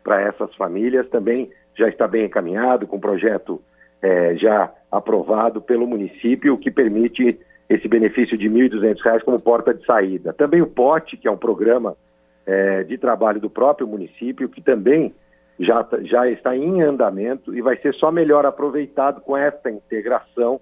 para 0.05 0.21
essas 0.21 0.55
famílias, 0.55 1.09
também 1.09 1.51
já 1.75 1.89
está 1.89 2.07
bem 2.07 2.27
encaminhado, 2.27 2.87
com 2.87 3.01
projeto 3.01 3.63
é, 4.03 4.37
já 4.37 4.71
aprovado 4.91 5.63
pelo 5.63 5.87
município, 5.87 6.53
o 6.53 6.59
que 6.59 6.71
permite 6.71 7.41
esse 7.67 7.89
benefício 7.89 8.37
de 8.37 8.47
R$ 8.47 8.69
1.200 8.69 9.23
como 9.25 9.41
porta 9.41 9.73
de 9.73 9.87
saída. 9.87 10.35
Também 10.35 10.61
o 10.61 10.67
POT, 10.67 11.17
que 11.17 11.27
é 11.27 11.31
um 11.31 11.39
programa 11.39 11.97
é, 12.47 12.83
de 12.83 12.99
trabalho 12.99 13.41
do 13.41 13.51
próprio 13.51 13.87
município, 13.87 14.49
que 14.49 14.61
também 14.61 15.15
já, 15.59 15.87
já 16.03 16.29
está 16.29 16.57
em 16.57 16.83
andamento 16.83 17.55
e 17.55 17.63
vai 17.63 17.77
ser 17.79 17.95
só 17.95 18.11
melhor 18.11 18.45
aproveitado 18.45 19.21
com 19.21 19.37
essa 19.37 19.71
integração 19.71 20.61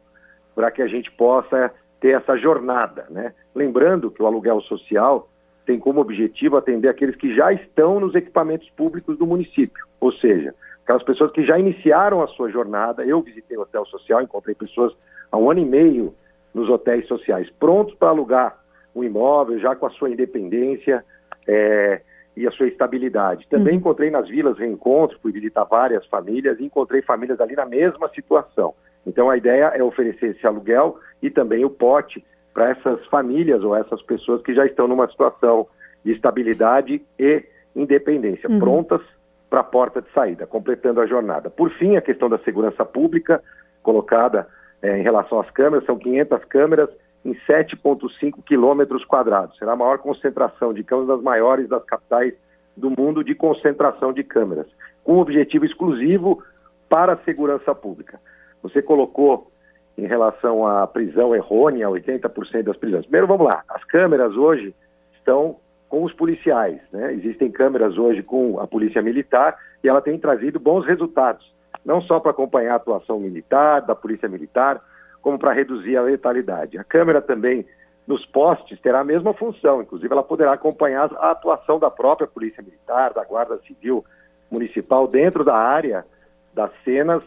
para 0.54 0.70
que 0.70 0.82
a 0.82 0.86
gente 0.86 1.10
possa 1.12 1.72
ter 2.00 2.16
essa 2.16 2.36
jornada. 2.36 3.06
Né? 3.10 3.32
Lembrando 3.54 4.10
que 4.10 4.22
o 4.22 4.26
aluguel 4.26 4.60
social 4.62 5.28
tem 5.64 5.78
como 5.78 6.00
objetivo 6.00 6.56
atender 6.56 6.88
aqueles 6.88 7.16
que 7.16 7.34
já 7.34 7.52
estão 7.52 8.00
nos 8.00 8.14
equipamentos 8.14 8.68
públicos 8.70 9.16
do 9.16 9.26
município, 9.26 9.86
ou 10.00 10.12
seja, 10.12 10.54
aquelas 10.82 11.02
pessoas 11.02 11.30
que 11.30 11.44
já 11.44 11.58
iniciaram 11.58 12.22
a 12.22 12.26
sua 12.28 12.50
jornada. 12.50 13.04
Eu 13.04 13.22
visitei 13.22 13.56
o 13.56 13.60
hotel 13.60 13.86
social, 13.86 14.20
encontrei 14.20 14.54
pessoas 14.54 14.92
há 15.30 15.36
um 15.36 15.50
ano 15.50 15.60
e 15.60 15.64
meio 15.64 16.14
nos 16.52 16.68
hotéis 16.68 17.06
sociais, 17.06 17.48
prontos 17.60 17.94
para 17.94 18.08
alugar 18.08 18.58
um 18.94 19.04
imóvel, 19.04 19.60
já 19.60 19.76
com 19.76 19.86
a 19.86 19.90
sua 19.90 20.10
independência 20.10 21.04
é, 21.50 22.00
e 22.36 22.46
a 22.46 22.50
sua 22.52 22.68
estabilidade. 22.68 23.46
Também 23.50 23.74
uhum. 23.74 23.80
encontrei 23.80 24.08
nas 24.08 24.28
vilas 24.28 24.56
reencontros, 24.56 25.20
fui 25.20 25.32
visitar 25.32 25.64
várias 25.64 26.06
famílias 26.06 26.60
e 26.60 26.64
encontrei 26.64 27.02
famílias 27.02 27.40
ali 27.40 27.56
na 27.56 27.66
mesma 27.66 28.08
situação. 28.10 28.72
Então 29.04 29.28
a 29.28 29.36
ideia 29.36 29.72
é 29.74 29.82
oferecer 29.82 30.36
esse 30.36 30.46
aluguel 30.46 30.98
e 31.20 31.28
também 31.28 31.64
o 31.64 31.70
pote 31.70 32.24
para 32.54 32.70
essas 32.70 33.04
famílias 33.06 33.64
ou 33.64 33.74
essas 33.74 34.00
pessoas 34.02 34.42
que 34.42 34.54
já 34.54 34.64
estão 34.64 34.86
numa 34.86 35.08
situação 35.08 35.66
de 36.04 36.12
estabilidade 36.12 37.02
e 37.18 37.44
independência, 37.74 38.48
uhum. 38.48 38.60
prontas 38.60 39.00
para 39.48 39.60
a 39.60 39.64
porta 39.64 40.00
de 40.00 40.10
saída, 40.12 40.46
completando 40.46 41.00
a 41.00 41.06
jornada. 41.06 41.50
Por 41.50 41.70
fim, 41.72 41.96
a 41.96 42.00
questão 42.00 42.28
da 42.28 42.38
segurança 42.38 42.84
pública, 42.84 43.42
colocada 43.82 44.46
é, 44.80 44.98
em 44.98 45.02
relação 45.02 45.40
às 45.40 45.50
câmeras, 45.50 45.84
são 45.84 45.98
500 45.98 46.44
câmeras 46.44 46.90
em 47.24 47.34
7,5 47.48 48.42
quilômetros 48.44 49.04
quadrados. 49.04 49.56
Será 49.58 49.72
a 49.72 49.76
maior 49.76 49.98
concentração 49.98 50.72
de 50.72 50.82
câmeras 50.82 51.08
das 51.08 51.22
maiores 51.22 51.68
das 51.68 51.84
capitais 51.84 52.34
do 52.76 52.90
mundo 52.90 53.22
de 53.22 53.34
concentração 53.34 54.12
de 54.12 54.22
câmeras, 54.24 54.66
com 55.04 55.18
objetivo 55.18 55.64
exclusivo 55.64 56.42
para 56.88 57.12
a 57.12 57.18
segurança 57.18 57.74
pública. 57.74 58.18
Você 58.62 58.82
colocou 58.82 59.50
em 59.96 60.06
relação 60.06 60.66
à 60.66 60.86
prisão 60.86 61.34
errônea, 61.34 61.88
80% 61.88 62.62
das 62.62 62.76
prisões. 62.76 63.04
Primeiro, 63.04 63.26
vamos 63.26 63.46
lá. 63.46 63.62
As 63.68 63.84
câmeras 63.84 64.34
hoje 64.34 64.74
estão 65.14 65.56
com 65.88 66.04
os 66.04 66.12
policiais. 66.12 66.80
Né? 66.92 67.12
Existem 67.14 67.50
câmeras 67.50 67.98
hoje 67.98 68.22
com 68.22 68.58
a 68.60 68.66
Polícia 68.66 69.02
Militar 69.02 69.58
e 69.84 69.88
ela 69.88 70.00
tem 70.00 70.18
trazido 70.18 70.58
bons 70.58 70.86
resultados, 70.86 71.52
não 71.84 72.00
só 72.00 72.20
para 72.20 72.30
acompanhar 72.30 72.74
a 72.74 72.76
atuação 72.76 73.18
militar, 73.18 73.82
da 73.82 73.94
Polícia 73.94 74.28
Militar, 74.28 74.80
como 75.22 75.38
para 75.38 75.52
reduzir 75.52 75.96
a 75.96 76.02
letalidade. 76.02 76.78
A 76.78 76.84
câmera 76.84 77.20
também 77.20 77.66
nos 78.06 78.24
postes 78.26 78.80
terá 78.80 79.00
a 79.00 79.04
mesma 79.04 79.32
função, 79.34 79.82
inclusive 79.82 80.12
ela 80.12 80.22
poderá 80.22 80.52
acompanhar 80.52 81.10
a 81.16 81.30
atuação 81.30 81.78
da 81.78 81.90
própria 81.90 82.26
Polícia 82.26 82.62
Militar, 82.62 83.12
da 83.12 83.24
Guarda 83.24 83.60
Civil 83.66 84.04
Municipal 84.50 85.06
dentro 85.06 85.44
da 85.44 85.54
área 85.54 86.04
das 86.52 86.70
cenas 86.84 87.22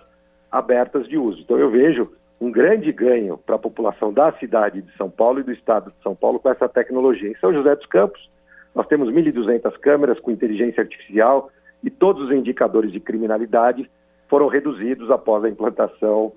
abertas 0.52 1.08
de 1.08 1.18
uso. 1.18 1.42
Então 1.42 1.58
eu 1.58 1.70
vejo 1.70 2.12
um 2.40 2.52
grande 2.52 2.92
ganho 2.92 3.38
para 3.38 3.56
a 3.56 3.60
população 3.60 4.12
da 4.12 4.32
cidade 4.34 4.82
de 4.82 4.92
São 4.98 5.10
Paulo 5.10 5.40
e 5.40 5.44
do 5.44 5.54
estado 5.54 5.92
de 5.92 6.04
São 6.04 6.14
Paulo 6.14 6.40
com 6.40 6.50
essa 6.50 6.68
tecnologia. 6.68 7.30
Em 7.30 7.36
São 7.36 7.54
José 7.54 7.76
dos 7.76 7.86
Campos, 7.86 8.30
nós 8.76 8.86
temos 8.88 9.10
1.200 9.10 9.72
câmeras 9.80 10.20
com 10.20 10.32
inteligência 10.32 10.82
artificial 10.82 11.50
e 11.82 11.90
todos 11.90 12.24
os 12.24 12.32
indicadores 12.32 12.92
de 12.92 13.00
criminalidade 13.00 13.90
foram 14.28 14.48
reduzidos 14.48 15.10
após 15.10 15.44
a 15.44 15.50
implantação 15.50 16.34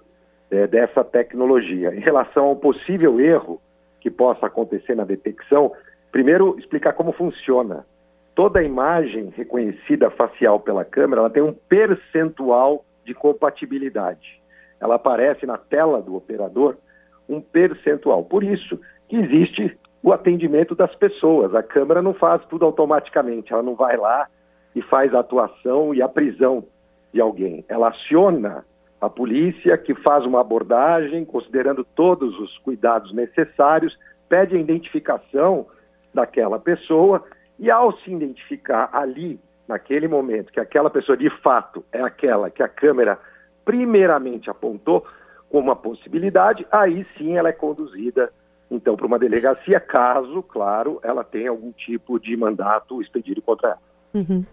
é, 0.51 0.67
dessa 0.67 1.03
tecnologia. 1.05 1.95
Em 1.95 2.01
relação 2.01 2.47
ao 2.47 2.57
possível 2.57 3.21
erro 3.21 3.61
que 4.01 4.11
possa 4.11 4.47
acontecer 4.47 4.95
na 4.95 5.05
detecção, 5.05 5.73
primeiro 6.13 6.59
explicar 6.59 6.93
como 6.93 7.13
funciona. 7.13 7.85
Toda 8.35 8.63
imagem 8.63 9.33
reconhecida 9.35 10.11
facial 10.11 10.61
pela 10.61 10.85
câmera, 10.85 11.23
ela 11.23 11.31
tem 11.31 11.43
um 11.43 11.53
percentual 11.53 12.85
de 13.05 13.15
compatibilidade. 13.15 14.41
Ela 14.81 14.97
aparece 14.97 15.47
na 15.47 15.57
tela 15.57 16.03
do 16.03 16.15
operador 16.15 16.77
um 17.29 17.41
percentual. 17.41 18.25
Por 18.25 18.45
isso 18.45 18.79
que 19.09 19.17
existe 19.17 19.77
o 20.03 20.13
atendimento 20.13 20.75
das 20.75 20.95
pessoas. 20.95 21.55
A 21.55 21.63
Câmara 21.63 22.03
não 22.03 22.15
faz 22.15 22.45
tudo 22.47 22.65
automaticamente, 22.65 23.53
ela 23.53 23.63
não 23.63 23.75
vai 23.75 23.97
lá 23.97 24.29
e 24.75 24.83
faz 24.83 25.15
a 25.15 25.21
atuação 25.21 25.95
e 25.95 26.03
a 26.03 26.09
prisão 26.09 26.65
de 27.13 27.21
alguém. 27.21 27.65
Ela 27.69 27.89
aciona 27.89 28.65
a 29.01 29.09
polícia, 29.09 29.77
que 29.77 29.95
faz 29.95 30.25
uma 30.25 30.41
abordagem, 30.41 31.25
considerando 31.25 31.85
todos 31.85 32.39
os 32.39 32.57
cuidados 32.59 33.13
necessários, 33.13 33.97
pede 34.29 34.57
a 34.57 34.61
identificação 34.61 35.67
daquela 36.13 36.59
pessoa 36.59 37.25
e, 37.59 37.71
ao 37.71 37.97
se 37.99 38.11
identificar 38.11 38.89
ali, 38.93 39.39
naquele 39.69 40.09
momento, 40.09 40.53
que 40.53 40.61
aquela 40.61 40.89
pessoa 40.89 41.17
de 41.17 41.29
fato 41.43 41.85
é 41.93 42.01
aquela 42.01 42.51
que 42.51 42.63
a 42.63 42.69
Câmara 42.69 43.19
primeiramente 43.65 44.49
apontou 44.49 45.05
como 45.51 45.65
uma 45.65 45.77
possibilidade, 45.77 46.67
aí 46.71 47.07
sim 47.17 47.37
ela 47.37 47.49
é 47.49 47.53
conduzida 47.53 48.33
então 48.71 48.97
para 48.97 49.07
uma 49.07 49.19
delegacia, 49.19 49.79
caso, 49.79 50.43
claro, 50.43 50.99
ela 51.03 51.23
tenha 51.23 51.51
algum 51.51 51.71
tipo 51.73 52.19
de 52.19 52.37
mandato 52.37 53.01
expedido 53.01 53.41
contra 53.41 53.71
ela. 53.71 53.79
Uhum. 54.15 54.45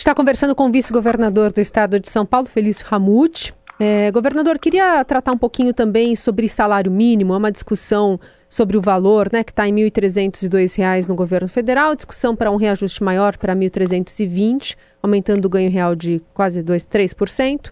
Está 0.00 0.14
conversando 0.14 0.54
com 0.54 0.66
o 0.66 0.72
vice-governador 0.72 1.52
do 1.52 1.60
estado 1.60 2.00
de 2.00 2.08
São 2.08 2.24
Paulo, 2.24 2.46
Felício 2.46 2.86
Ramute. 2.86 3.52
É, 3.78 4.10
governador, 4.10 4.58
queria 4.58 5.04
tratar 5.04 5.30
um 5.30 5.36
pouquinho 5.36 5.74
também 5.74 6.16
sobre 6.16 6.48
salário 6.48 6.90
mínimo, 6.90 7.34
é 7.34 7.36
uma 7.36 7.52
discussão 7.52 8.18
sobre 8.48 8.78
o 8.78 8.80
valor, 8.80 9.28
né, 9.30 9.44
que 9.44 9.52
está 9.52 9.68
em 9.68 9.74
R$ 9.74 9.90
1.302 9.90 11.06
no 11.06 11.14
governo 11.14 11.48
federal, 11.48 11.94
discussão 11.94 12.34
para 12.34 12.50
um 12.50 12.56
reajuste 12.56 13.04
maior 13.04 13.36
para 13.36 13.52
R$ 13.52 13.60
1.320, 13.60 14.74
aumentando 15.02 15.44
o 15.44 15.50
ganho 15.50 15.70
real 15.70 15.94
de 15.94 16.22
quase 16.32 16.62
2, 16.62 16.86
3%. 16.86 17.70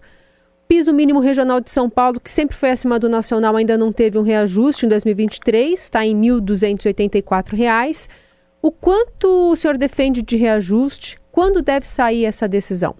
Piso 0.67 0.93
mínimo 0.93 1.19
regional 1.19 1.59
de 1.59 1.71
São 1.71 1.89
Paulo, 1.89 2.19
que 2.19 2.29
sempre 2.29 2.55
foi 2.55 2.69
acima 2.69 2.99
do 2.99 3.09
nacional, 3.09 3.55
ainda 3.55 3.75
não 3.75 3.91
teve 3.91 4.19
um 4.19 4.23
reajuste 4.23 4.85
em 4.85 4.89
2023, 4.89 5.81
está 5.81 6.05
em 6.05 6.13
R$ 6.15 6.41
1.284. 6.41 8.07
O 8.61 8.71
quanto 8.71 9.51
o 9.51 9.55
senhor 9.55 9.79
defende 9.79 10.21
de 10.21 10.37
reajuste? 10.37 11.17
Quando 11.39 11.61
deve 11.61 11.87
sair 11.87 12.25
essa 12.25 12.49
decisão? 12.49 12.95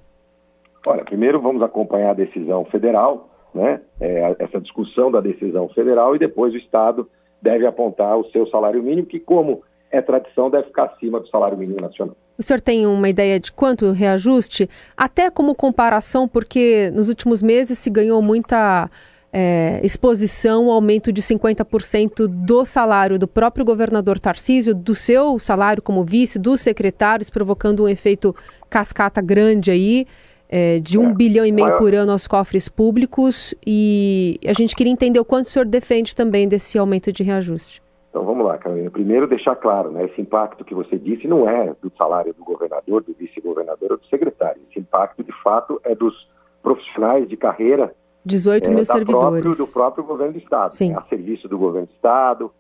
Olha, 0.88 1.04
primeiro 1.04 1.42
vamos 1.42 1.62
acompanhar 1.62 2.12
a 2.12 2.14
decisão 2.14 2.64
federal, 2.64 3.30
né? 3.54 3.82
É, 4.00 4.34
essa 4.40 4.62
discussão 4.62 5.12
da 5.12 5.20
decisão 5.20 5.68
federal 5.68 6.16
e 6.16 6.20
depois 6.20 6.54
o 6.54 6.58
Estado 6.58 7.06
deve 7.42 7.66
apontar 7.66 8.18
o 8.18 8.24
seu 8.32 8.48
salário 8.48 8.82
mínimo, 8.82 9.06
que 9.06 9.20
como 9.20 9.62
é 9.92 10.02
tradição, 10.02 10.50
deve 10.50 10.68
ficar 10.68 10.86
acima 10.86 11.20
do 11.20 11.28
salário 11.28 11.58
mínimo 11.58 11.82
nacional. 11.82 12.16
O 12.38 12.42
senhor 12.42 12.62
tem 12.62 12.88
uma 12.88 13.10
ideia 13.10 13.42
de 13.42 13.52
quanto 13.52 13.92
reajuste? 13.92 14.70
Até 14.96 15.30
como 15.30 15.54
comparação, 15.54 16.26
porque 16.26 16.90
nos 16.96 17.10
últimos 17.10 17.44
meses 17.44 17.78
se 17.78 17.90
ganhou 17.90 18.22
muita 18.22 18.90
é, 19.32 19.80
exposição 19.84 20.66
ao 20.66 20.72
aumento 20.72 21.14
de 21.14 21.22
50% 21.22 22.28
do 22.28 22.66
salário 22.66 23.20
do 23.20 23.28
próprio 23.28 23.64
governador 23.64 24.20
Tarcísio, 24.20 24.74
do 24.74 24.96
seu 24.96 25.38
salário 25.40 25.82
como 25.82 26.04
vice, 26.04 26.40
dos 26.40 26.62
secretários, 26.62 27.30
provocando 27.30 27.84
um 27.84 27.88
efeito 27.88 28.36
cascata 28.70 29.22
grande 29.22 29.72
aí. 29.72 30.08
É, 30.52 30.80
de 30.80 30.98
um 30.98 31.12
é. 31.12 31.14
bilhão 31.14 31.46
e 31.46 31.52
meio 31.52 31.78
por 31.78 31.94
ano 31.94 32.12
aos 32.12 32.26
cofres 32.26 32.68
públicos 32.68 33.54
e 33.64 34.40
a 34.44 34.52
gente 34.52 34.76
queria 34.76 34.92
entender 34.92 35.20
o 35.20 35.24
quanto 35.24 35.46
o 35.46 35.50
senhor 35.50 35.64
defende 35.64 36.16
também 36.16 36.48
desse 36.48 36.76
aumento 36.76 37.12
de 37.12 37.22
reajuste. 37.22 37.84
Então 38.10 38.26
vamos 38.26 38.44
lá, 38.44 38.58
Carolina. 38.58 38.90
Primeiro 38.90 39.28
deixar 39.28 39.56
claro, 39.56 39.92
né, 39.92 40.06
esse 40.06 40.20
impacto 40.20 40.66
que 40.66 40.74
você 40.74 40.98
disse 40.98 41.28
não 41.28 41.48
é 41.48 41.76
do 41.80 41.92
salário 41.96 42.34
do 42.34 42.44
governador, 42.44 43.04
do 43.04 43.14
vice-governador 43.14 43.92
ou 43.92 43.98
do 44.00 44.06
secretário. 44.08 44.60
Esse 44.72 44.80
impacto, 44.80 45.24
de 45.24 45.32
fato, 45.44 45.80
é 45.84 45.94
dos 45.94 46.28
profissionais 46.64 47.30
de 47.30 47.38
carreira 47.38 47.94
18 48.26 48.70
é, 48.70 48.74
mil 48.74 48.86
servidores. 48.86 49.42
Próprio, 49.42 49.66
do 49.66 49.72
próprio 49.72 50.04
governo 50.04 50.34
do 50.34 50.40
Estado. 50.40 50.74
Sim. 50.74 50.92
Né, 50.92 50.98
a 50.98 51.02
serviço 51.04 51.48
do 51.48 51.58
governo 51.58 51.88
do 51.88 51.94
Estado, 51.94 52.52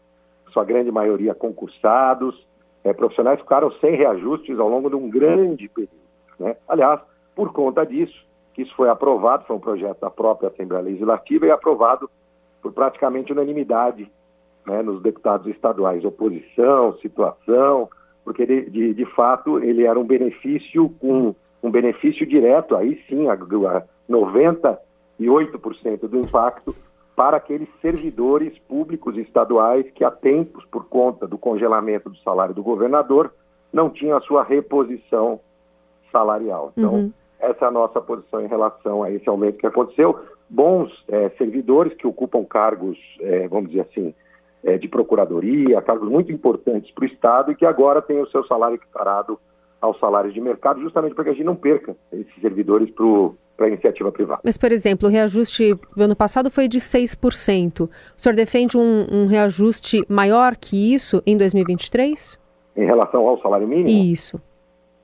sua 0.51 0.63
grande 0.63 0.91
maioria 0.91 1.33
concursados, 1.33 2.47
é, 2.83 2.93
profissionais 2.93 3.37
que 3.37 3.43
ficaram 3.43 3.71
sem 3.73 3.95
reajustes 3.95 4.59
ao 4.59 4.69
longo 4.69 4.89
de 4.89 4.95
um 4.95 5.09
grande 5.09 5.67
período. 5.69 5.93
Né? 6.39 6.55
Aliás, 6.67 7.01
por 7.35 7.51
conta 7.51 7.85
disso, 7.85 8.25
que 8.53 8.63
isso 8.63 8.75
foi 8.75 8.89
aprovado, 8.89 9.45
foi 9.45 9.55
um 9.55 9.59
projeto 9.59 9.99
da 9.99 10.09
própria 10.09 10.49
Assembleia 10.49 10.83
Legislativa 10.83 11.45
e 11.45 11.51
aprovado 11.51 12.09
por 12.61 12.73
praticamente 12.73 13.31
unanimidade 13.31 14.11
né, 14.65 14.81
nos 14.81 15.01
deputados 15.01 15.47
estaduais, 15.47 16.03
oposição, 16.03 16.97
situação, 16.97 17.89
porque 18.23 18.45
de, 18.45 18.69
de, 18.69 18.93
de, 18.93 19.05
fato 19.05 19.59
ele 19.63 19.85
era 19.85 19.99
um 19.99 20.03
benefício 20.03 20.89
com 20.99 21.33
um 21.63 21.71
benefício 21.71 22.25
direto, 22.25 22.75
aí 22.75 23.01
sim, 23.07 23.27
a, 23.27 23.33
a 23.33 24.79
98% 25.19 26.07
do 26.07 26.19
impacto 26.19 26.75
para 27.15 27.37
aqueles 27.37 27.67
servidores 27.81 28.57
públicos 28.59 29.17
estaduais 29.17 29.85
que 29.91 30.03
há 30.05 30.11
tempos, 30.11 30.63
por 30.65 30.85
conta 30.85 31.27
do 31.27 31.37
congelamento 31.37 32.09
do 32.09 32.17
salário 32.19 32.55
do 32.55 32.63
governador, 32.63 33.33
não 33.73 33.89
tinham 33.89 34.17
a 34.17 34.21
sua 34.21 34.43
reposição 34.43 35.39
salarial. 36.11 36.71
Então, 36.77 36.93
uhum. 36.93 37.13
essa 37.39 37.65
é 37.65 37.67
a 37.67 37.71
nossa 37.71 37.99
posição 37.99 38.41
em 38.41 38.47
relação 38.47 39.03
a 39.03 39.11
esse 39.11 39.27
aumento 39.27 39.57
que 39.57 39.67
aconteceu. 39.67 40.17
Bons 40.49 40.91
é, 41.07 41.29
servidores 41.31 41.93
que 41.93 42.07
ocupam 42.07 42.43
cargos, 42.45 42.97
é, 43.19 43.47
vamos 43.47 43.69
dizer 43.69 43.81
assim, 43.81 44.13
é, 44.63 44.77
de 44.77 44.87
procuradoria, 44.87 45.81
cargos 45.81 46.09
muito 46.09 46.31
importantes 46.31 46.91
para 46.91 47.03
o 47.03 47.07
Estado 47.07 47.51
e 47.51 47.55
que 47.55 47.65
agora 47.65 48.01
tem 48.01 48.19
o 48.21 48.29
seu 48.29 48.45
salário 48.45 48.75
equiparado 48.75 49.39
aos 49.81 49.99
salários 49.99 50.33
de 50.33 50.41
mercado, 50.41 50.81
justamente 50.81 51.15
para 51.15 51.25
que 51.25 51.29
a 51.29 51.33
gente 51.33 51.45
não 51.45 51.55
perca 51.55 51.95
esses 52.11 52.41
servidores 52.41 52.89
para 52.91 53.05
a 53.65 53.67
iniciativa 53.67 54.11
privada. 54.11 54.41
Mas, 54.43 54.57
por 54.57 54.71
exemplo, 54.71 55.07
o 55.07 55.11
reajuste 55.11 55.73
do 55.95 56.03
ano 56.03 56.15
passado 56.15 56.49
foi 56.49 56.67
de 56.67 56.79
6%. 56.79 57.81
O 57.81 57.89
senhor 58.15 58.35
defende 58.35 58.77
um, 58.77 59.07
um 59.11 59.25
reajuste 59.27 60.03
maior 60.07 60.55
que 60.55 60.93
isso 60.93 61.21
em 61.25 61.37
2023? 61.37 62.37
Em 62.75 62.85
relação 62.85 63.27
ao 63.27 63.41
salário 63.41 63.67
mínimo? 63.67 63.89
Isso. 63.89 64.41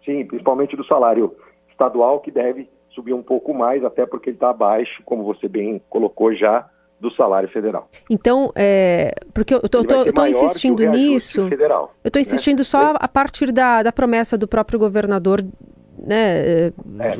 Sim, 0.03 0.25
principalmente 0.25 0.75
do 0.75 0.85
salário 0.85 1.35
estadual, 1.69 2.19
que 2.19 2.31
deve 2.31 2.69
subir 2.91 3.13
um 3.13 3.23
pouco 3.23 3.53
mais, 3.53 3.83
até 3.83 4.05
porque 4.05 4.29
ele 4.29 4.37
está 4.37 4.49
abaixo, 4.49 5.01
como 5.03 5.23
você 5.23 5.47
bem 5.47 5.81
colocou 5.89 6.33
já, 6.33 6.69
do 6.99 7.11
salário 7.11 7.49
federal. 7.49 7.89
Então, 8.09 8.51
é, 8.55 9.13
porque 9.33 9.53
eu 9.53 9.61
estou 9.65 10.27
insistindo 10.27 10.85
nisso. 10.87 11.49
Federal, 11.49 11.93
eu 12.03 12.07
estou 12.07 12.21
insistindo 12.21 12.59
né? 12.59 12.63
só 12.63 12.93
a 12.95 13.07
partir 13.07 13.51
da, 13.51 13.83
da 13.83 13.91
promessa 13.91 14.37
do 14.37 14.47
próprio 14.47 14.79
governador 14.79 15.43
né, 16.05 16.67
é, 16.67 16.71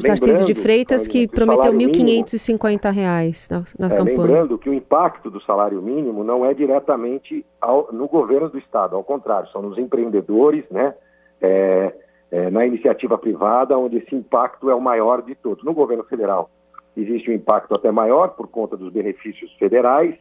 Tarcísio 0.02 0.46
de 0.46 0.54
Freitas, 0.54 1.08
que 1.08 1.28
prometeu 1.28 1.74
1.550 1.74 2.92
reais 2.92 3.50
na, 3.50 3.64
na 3.80 3.94
é, 3.94 3.98
campanha. 3.98 4.22
Lembrando 4.22 4.58
que 4.58 4.70
o 4.70 4.74
impacto 4.74 5.32
do 5.32 5.42
salário 5.42 5.82
mínimo 5.82 6.24
não 6.24 6.46
é 6.46 6.54
diretamente 6.54 7.46
ao, 7.60 7.92
no 7.92 8.08
governo 8.08 8.50
do 8.50 8.60
Estado, 8.60 8.96
ao 8.96 9.04
contrário, 9.04 9.50
são 9.50 9.62
nos 9.62 9.78
empreendedores, 9.78 10.64
né, 10.70 10.94
é, 11.42 11.94
é, 12.32 12.50
na 12.52 12.66
iniciativa 12.66 13.18
privada, 13.18 13.78
onde 13.78 13.98
esse 13.98 14.16
impacto 14.16 14.70
é 14.70 14.76
o 14.76 14.82
maior 14.82 15.22
de 15.24 15.34
todos. 15.36 15.64
No 15.64 15.74
governo 15.74 16.04
federal 16.04 16.50
existe 16.96 17.30
um 17.30 17.34
impacto 17.34 17.74
até 17.74 17.92
maior 17.92 18.30
por 18.30 18.48
conta 18.48 18.78
dos 18.78 18.94
benefícios 18.94 19.52
federais, 19.54 20.16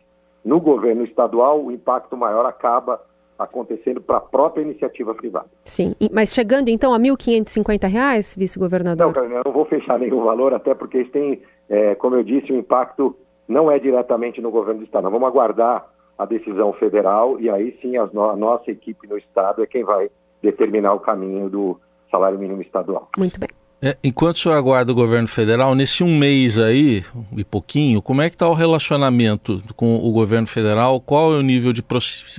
no 0.44 0.60
governo 0.60 1.04
estadual 1.04 1.64
o 1.64 1.70
impacto 1.70 2.16
maior 2.16 2.44
acaba 2.44 3.00
acontecendo 3.38 4.00
para 4.00 4.18
a 4.18 4.20
própria 4.20 4.62
iniciativa 4.62 5.14
privada. 5.14 5.46
Sim, 5.64 5.94
mas 6.12 6.32
chegando 6.32 6.68
então 6.68 6.94
a 6.94 6.98
R$ 6.98 7.04
1.550, 7.04 8.38
vice-governador? 8.38 9.12
Não, 9.14 9.24
eu 9.24 9.42
não 9.44 9.52
vou 9.52 9.64
fechar 9.64 9.98
nenhum 10.00 10.22
valor, 10.22 10.54
até 10.54 10.74
porque 10.74 11.00
isso 11.00 11.10
tem, 11.10 11.42
é, 11.68 11.94
como 11.94 12.16
eu 12.16 12.22
disse, 12.22 12.52
o 12.52 12.56
impacto 12.56 13.16
não 13.48 13.70
é 13.70 13.78
diretamente 13.78 14.40
no 14.40 14.50
governo 14.50 14.80
do 14.80 14.84
Estado. 14.84 15.04
Nós 15.04 15.12
vamos 15.12 15.28
aguardar 15.28 15.86
a 16.16 16.24
decisão 16.24 16.72
federal 16.74 17.40
e 17.40 17.50
aí 17.50 17.76
sim 17.82 17.96
a, 17.96 18.06
no, 18.06 18.30
a 18.30 18.36
nossa 18.36 18.70
equipe 18.70 19.06
no 19.08 19.18
Estado 19.18 19.62
é 19.62 19.66
quem 19.66 19.84
vai 19.84 20.08
determinar 20.42 20.94
o 20.94 21.00
caminho 21.00 21.50
do 21.50 21.80
salário 22.10 22.38
mínimo 22.38 22.62
estadual. 22.62 23.08
Muito 23.18 23.40
bem. 23.40 23.48
É, 23.84 23.98
enquanto 24.02 24.36
o 24.36 24.38
senhor 24.38 24.54
aguarda 24.54 24.90
o 24.90 24.94
governo 24.94 25.28
federal, 25.28 25.74
nesse 25.74 26.02
um 26.02 26.18
mês 26.18 26.58
aí, 26.58 27.02
e 27.36 27.44
pouquinho, 27.44 28.00
como 28.00 28.22
é 28.22 28.30
que 28.30 28.34
está 28.34 28.48
o 28.48 28.54
relacionamento 28.54 29.62
com 29.76 29.96
o 29.96 30.10
governo 30.10 30.46
federal? 30.46 30.98
Qual 30.98 31.34
é 31.34 31.36
o 31.36 31.42
nível 31.42 31.70
de 31.70 31.82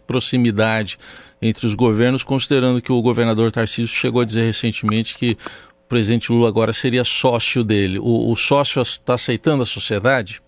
proximidade 0.08 0.98
entre 1.40 1.68
os 1.68 1.75
governos, 1.75 2.24
considerando 2.24 2.82
que 2.82 2.92
o 2.92 3.00
governador 3.00 3.52
Tarcísio 3.52 3.96
chegou 3.96 4.22
a 4.22 4.25
dizer 4.25 4.42
recentemente 4.42 5.16
que 5.16 5.34
o 5.86 5.88
presidente 5.88 6.32
Lula 6.32 6.48
agora 6.48 6.74
seria 6.74 7.04
sócio 7.04 7.64
dele. 7.64 8.00
O, 8.00 8.32
o 8.32 8.36
sócio 8.36 8.82
está 8.82 9.14
aceitando 9.14 9.62
a 9.62 9.68
sociedade? 9.68 10.42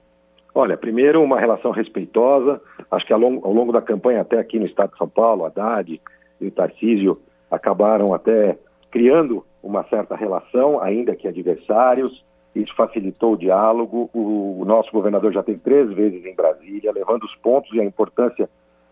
Olha, 0.56 0.76
primeiro 0.76 1.22
uma 1.22 1.40
relação 1.40 1.70
respeitosa. 1.70 2.60
Acho 2.90 3.06
que 3.06 3.14
ao 3.14 3.20
longo, 3.20 3.46
ao 3.46 3.54
longo 3.54 3.72
da 3.72 3.84
campanha, 3.84 4.22
até 4.22 4.40
aqui 4.40 4.58
no 4.58 4.66
estado 4.66 4.94
de 4.94 4.98
São 4.98 5.08
Paulo, 5.08 5.46
Haddad 5.46 6.02
e 6.42 6.48
o 6.48 6.52
Tarcísio 6.52 7.22
acabaram 7.52 8.16
até 8.16 8.58
criando 8.90 9.46
uma 9.62 9.84
certa 9.86 10.16
relação, 10.16 10.82
ainda 10.82 11.16
que 11.16 11.28
adversários. 11.28 12.24
Isso 12.56 12.74
facilitou 12.76 13.34
o 13.34 13.38
diálogo. 13.38 14.10
O, 14.14 14.62
o 14.62 14.66
nosso 14.66 14.92
governador 14.92 15.32
já 15.32 15.44
teve 15.44 15.60
três 15.60 15.92
vezes 15.94 16.26
em 16.26 16.34
Brasília, 16.34 16.92
levando 16.92 17.24
os 17.24 17.36
pontos 17.36 17.72
e 17.74 17.80
a 17.80 17.86
importância 17.86 18.50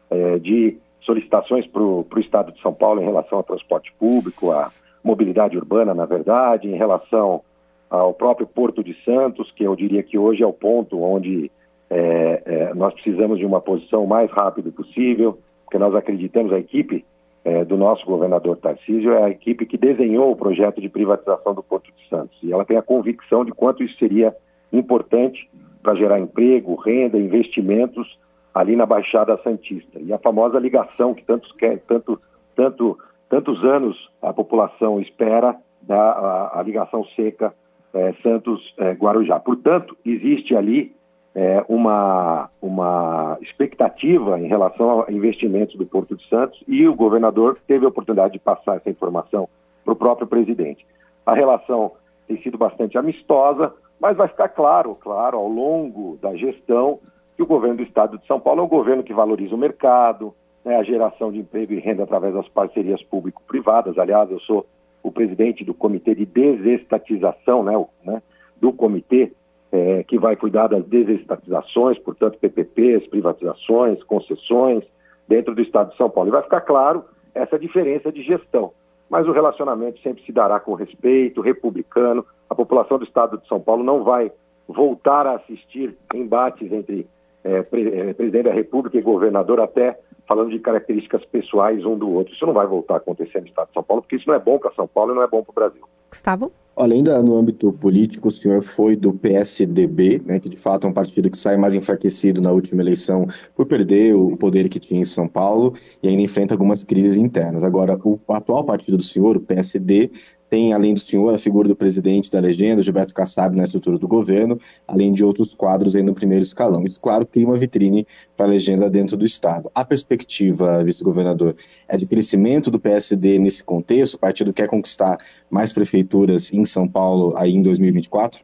eh, 0.10 0.40
de 0.40 0.78
solicitações 1.02 1.66
para 1.68 1.82
o 1.82 2.06
Estado 2.18 2.52
de 2.52 2.62
São 2.62 2.74
Paulo 2.74 3.02
em 3.02 3.06
relação 3.06 3.38
ao 3.38 3.44
transporte 3.44 3.94
público, 3.98 4.52
à 4.52 4.72
mobilidade 5.04 5.58
urbana, 5.58 5.94
na 5.94 6.06
verdade, 6.06 6.68
em 6.68 6.76
relação 6.76 7.42
ao 7.90 8.14
próprio 8.14 8.48
Porto 8.48 8.84
de 8.84 8.96
Santos, 9.04 9.52
que 9.52 9.64
eu 9.64 9.76
diria 9.76 10.02
que 10.02 10.18
hoje 10.18 10.42
é 10.42 10.48
o 10.48 10.54
ponto 10.54 11.02
onde 11.02 11.52
é, 11.90 12.42
é, 12.46 12.74
nós 12.74 12.94
precisamos 12.94 13.38
de 13.38 13.46
uma 13.46 13.62
posição 13.62 14.04
o 14.04 14.08
mais 14.08 14.32
rápido 14.32 14.72
possível, 14.72 15.38
porque 15.64 15.78
nós 15.78 15.94
acreditamos, 15.94 16.52
a 16.52 16.60
equipe 16.60 17.06
é, 17.46 17.64
do 17.64 17.78
nosso 17.78 18.04
governador 18.08 18.58
Tarcísio 18.58 19.14
é 19.14 19.24
a 19.24 19.30
equipe 19.30 19.68
que 19.68 19.78
desenhou 19.78 20.32
o 20.32 20.36
projeto 20.36 20.82
de 20.82 20.90
privatização 20.90 21.54
do 21.54 21.62
Porto 21.62 21.92
de 21.96 22.10
Santos. 22.10 22.36
E 22.42 22.52
ela 22.52 22.66
tem 22.66 22.76
a 22.76 22.82
convicção 22.82 23.46
de 23.46 23.52
quanto 23.52 23.84
isso 23.84 23.96
seria 24.00 24.36
importante 24.74 25.48
para 25.84 25.94
gerar 25.94 26.20
emprego, 26.20 26.74
renda, 26.74 27.20
investimentos 27.20 28.18
ali 28.52 28.76
na 28.76 28.88
Baixada 28.88 29.40
Santista. 29.44 30.00
E 30.00 30.12
a 30.12 30.18
famosa 30.18 30.58
ligação 30.58 31.14
que 31.14 31.24
tantos 31.24 31.52
quer, 31.52 31.78
tanto, 31.88 32.20
tanto, 32.56 32.98
tantos 33.30 33.64
anos 33.64 33.96
a 34.24 34.34
população 34.34 35.00
espera 35.00 35.56
da 35.84 36.02
a, 36.02 36.60
a 36.60 36.64
ligação 36.64 37.06
seca 37.16 37.54
é, 37.94 38.12
Santos-Guarujá. 38.24 39.36
É, 39.36 39.40
Portanto, 39.40 39.96
existe 40.04 40.56
ali 40.56 40.96
é, 41.36 41.66
uma, 41.68 42.50
uma 42.62 43.38
expectativa 43.42 44.40
em 44.40 44.48
relação 44.48 45.04
a 45.06 45.12
investimentos 45.12 45.76
do 45.76 45.86
Porto 45.86 46.16
de 46.16 46.26
Santos 46.30 46.64
e 46.66 46.88
o 46.88 46.96
governador 46.96 47.60
teve 47.68 47.86
a 47.86 47.90
oportunidade 47.90 48.34
de 48.34 48.40
passar 48.40 48.78
essa 48.78 48.90
informação 48.90 49.50
para 49.84 49.94
o 49.94 49.98
próprio 49.98 50.26
presidente. 50.26 50.86
A 51.26 51.36
relação 51.36 51.92
tem 52.26 52.42
sido 52.42 52.58
bastante 52.58 52.98
amistosa, 52.98 53.74
mas 54.00 54.16
vai 54.16 54.30
ficar 54.30 54.48
claro, 54.48 54.96
claro, 54.96 55.38
ao 55.38 55.48
longo 55.48 56.18
da 56.22 56.34
gestão, 56.36 57.00
que 57.36 57.44
o 57.44 57.48
governo 57.48 57.78
do 57.78 57.84
Estado 57.84 58.18
de 58.18 58.26
São 58.26 58.40
Paulo 58.40 58.62
é 58.62 58.64
um 58.64 58.70
governo 58.70 59.04
que 59.04 59.14
valoriza 59.14 59.54
o 59.54 59.58
mercado, 59.58 60.34
né, 60.64 60.78
a 60.78 60.84
geração 60.84 61.34
de 61.34 61.40
emprego 61.40 61.74
e 61.74 61.80
renda 61.80 62.04
através 62.04 62.34
das 62.34 62.48
parcerias 62.48 63.04
público-privadas. 63.04 63.98
Aliás, 63.98 64.32
eu 64.32 64.40
sou 64.40 64.66
o 65.04 65.12
presidente 65.12 65.66
do 65.66 65.74
Comitê 65.74 66.16
de 66.16 66.26
Desestatização, 66.26 67.62
né, 67.62 67.86
né 68.06 68.22
do 68.60 68.72
Comitê 68.72 69.34
é, 69.72 70.04
que 70.04 70.18
vai 70.18 70.36
cuidar 70.36 70.68
das 70.68 70.86
desestatizações, 70.86 71.98
portanto, 72.00 72.38
PPPs, 72.40 73.08
privatizações, 73.08 74.04
concessões, 74.04 74.84
dentro 75.28 75.56
do 75.56 75.62
Estado 75.62 75.92
de 75.92 75.98
São 75.98 76.10
Paulo. 76.10 76.30
E 76.30 76.32
vai 76.32 76.44
ficar 76.44 76.62
claro 76.62 77.04
essa 77.34 77.60
diferença 77.60 78.12
de 78.12 78.24
gestão. 78.24 78.72
Mas 79.10 79.28
o 79.28 79.32
relacionamento 79.32 80.00
sempre 80.02 80.24
se 80.24 80.32
dará 80.32 80.60
com 80.60 80.74
respeito, 80.74 81.42
republicano. 81.42 82.26
A 82.50 82.56
população 82.56 82.98
do 82.98 83.04
Estado 83.04 83.38
de 83.38 83.48
São 83.48 83.60
Paulo 83.60 83.84
não 83.84 84.04
vai 84.04 84.32
voltar 84.68 85.28
a 85.28 85.36
assistir 85.36 85.96
embates 86.14 86.72
entre 86.72 87.08
é, 87.44 87.58
é, 87.60 88.14
presidente 88.14 88.46
da 88.46 88.54
República 88.54 88.98
e 88.98 89.02
governador, 89.02 89.60
até 89.60 90.00
falando 90.28 90.50
de 90.50 90.60
características 90.60 91.24
pessoais 91.26 91.86
um 91.86 91.96
do 91.96 92.10
outro. 92.10 92.34
Isso 92.34 92.46
não 92.46 92.54
vai 92.54 92.66
voltar 92.66 92.96
a 92.96 92.98
acontecer 92.98 93.40
no 93.42 93.48
Estado 93.48 93.68
de 93.68 93.74
São 93.74 93.84
Paulo, 93.84 94.02
porque 94.02 94.16
isso 94.16 94.28
não 94.28 94.36
é 94.36 94.40
bom 94.40 94.58
para 94.58 94.74
São 94.74 94.88
Paulo 94.88 95.12
e 95.12 95.16
não 95.16 95.22
é 95.22 95.28
bom 95.28 95.44
para 95.44 95.52
o 95.52 95.54
Brasil. 95.54 95.88
Gustavo? 96.10 96.52
Além 96.76 97.02
da, 97.02 97.24
no 97.24 97.38
âmbito 97.38 97.72
político, 97.72 98.28
o 98.28 98.32
senhor 98.32 98.62
foi 98.62 98.98
do 98.98 99.14
PSDB, 99.14 100.22
né, 100.26 100.40
que 100.40 100.50
de 100.50 100.58
fato 100.58 100.86
é 100.86 100.90
um 100.90 100.94
partido 100.94 101.30
que 101.30 101.40
sai 101.40 101.56
mais 101.56 101.74
enfraquecido 101.74 102.42
na 102.42 102.52
última 102.52 102.82
eleição 102.82 103.26
por 103.56 103.66
perder 103.66 104.14
o 104.14 104.36
poder 104.36 104.68
que 104.68 104.78
tinha 104.78 105.00
em 105.00 105.06
São 105.06 105.26
Paulo 105.26 105.74
e 106.04 106.10
ainda 106.10 106.22
enfrenta 106.22 106.54
algumas 106.54 106.84
crises 106.84 107.16
internas. 107.16 107.64
Agora, 107.64 107.98
o 108.04 108.20
atual 108.28 108.66
partido 108.66 108.98
do 108.98 109.04
senhor, 109.04 109.38
o 109.38 109.40
PSD, 109.40 110.12
tem, 110.50 110.74
além 110.74 110.94
do 110.94 111.00
senhor, 111.00 111.34
a 111.34 111.38
figura 111.38 111.68
do 111.68 111.76
presidente 111.76 112.30
da 112.32 112.40
legenda, 112.40 112.82
Gilberto 112.82 113.14
Kassab, 113.14 113.56
na 113.56 113.64
estrutura 113.64 113.98
do 113.98 114.08
governo, 114.08 114.60
além 114.88 115.12
de 115.12 115.24
outros 115.24 115.54
quadros 115.54 115.96
aí 115.96 116.04
no 116.04 116.14
primeiro 116.14 116.44
escalão. 116.44 116.84
Isso, 116.84 117.00
claro, 117.00 117.26
cria 117.26 117.48
uma 117.48 117.58
vitrine 117.58 118.06
para 118.38 118.46
a 118.46 118.50
legenda 118.50 118.90
dentro 118.90 119.18
do 119.18 119.26
Estado. 119.26 119.70
A 119.74 119.84
perspectiva, 119.84 120.84
vice-governador, 120.84 121.56
é 121.88 121.98
de 121.98 122.06
crescimento 122.06 122.70
do 122.70 122.80
PSD 122.80 123.40
nesse 123.40 123.64
contexto? 123.64 124.16
O 124.16 124.20
partido 124.20 124.54
quer 124.54 124.68
conquistar 124.68 125.18
mais 125.50 125.72
prefeituras 125.72 126.54
em 126.54 126.65
São 126.66 126.88
Paulo 126.88 127.34
aí 127.38 127.54
em 127.54 127.62
2024? 127.62 128.44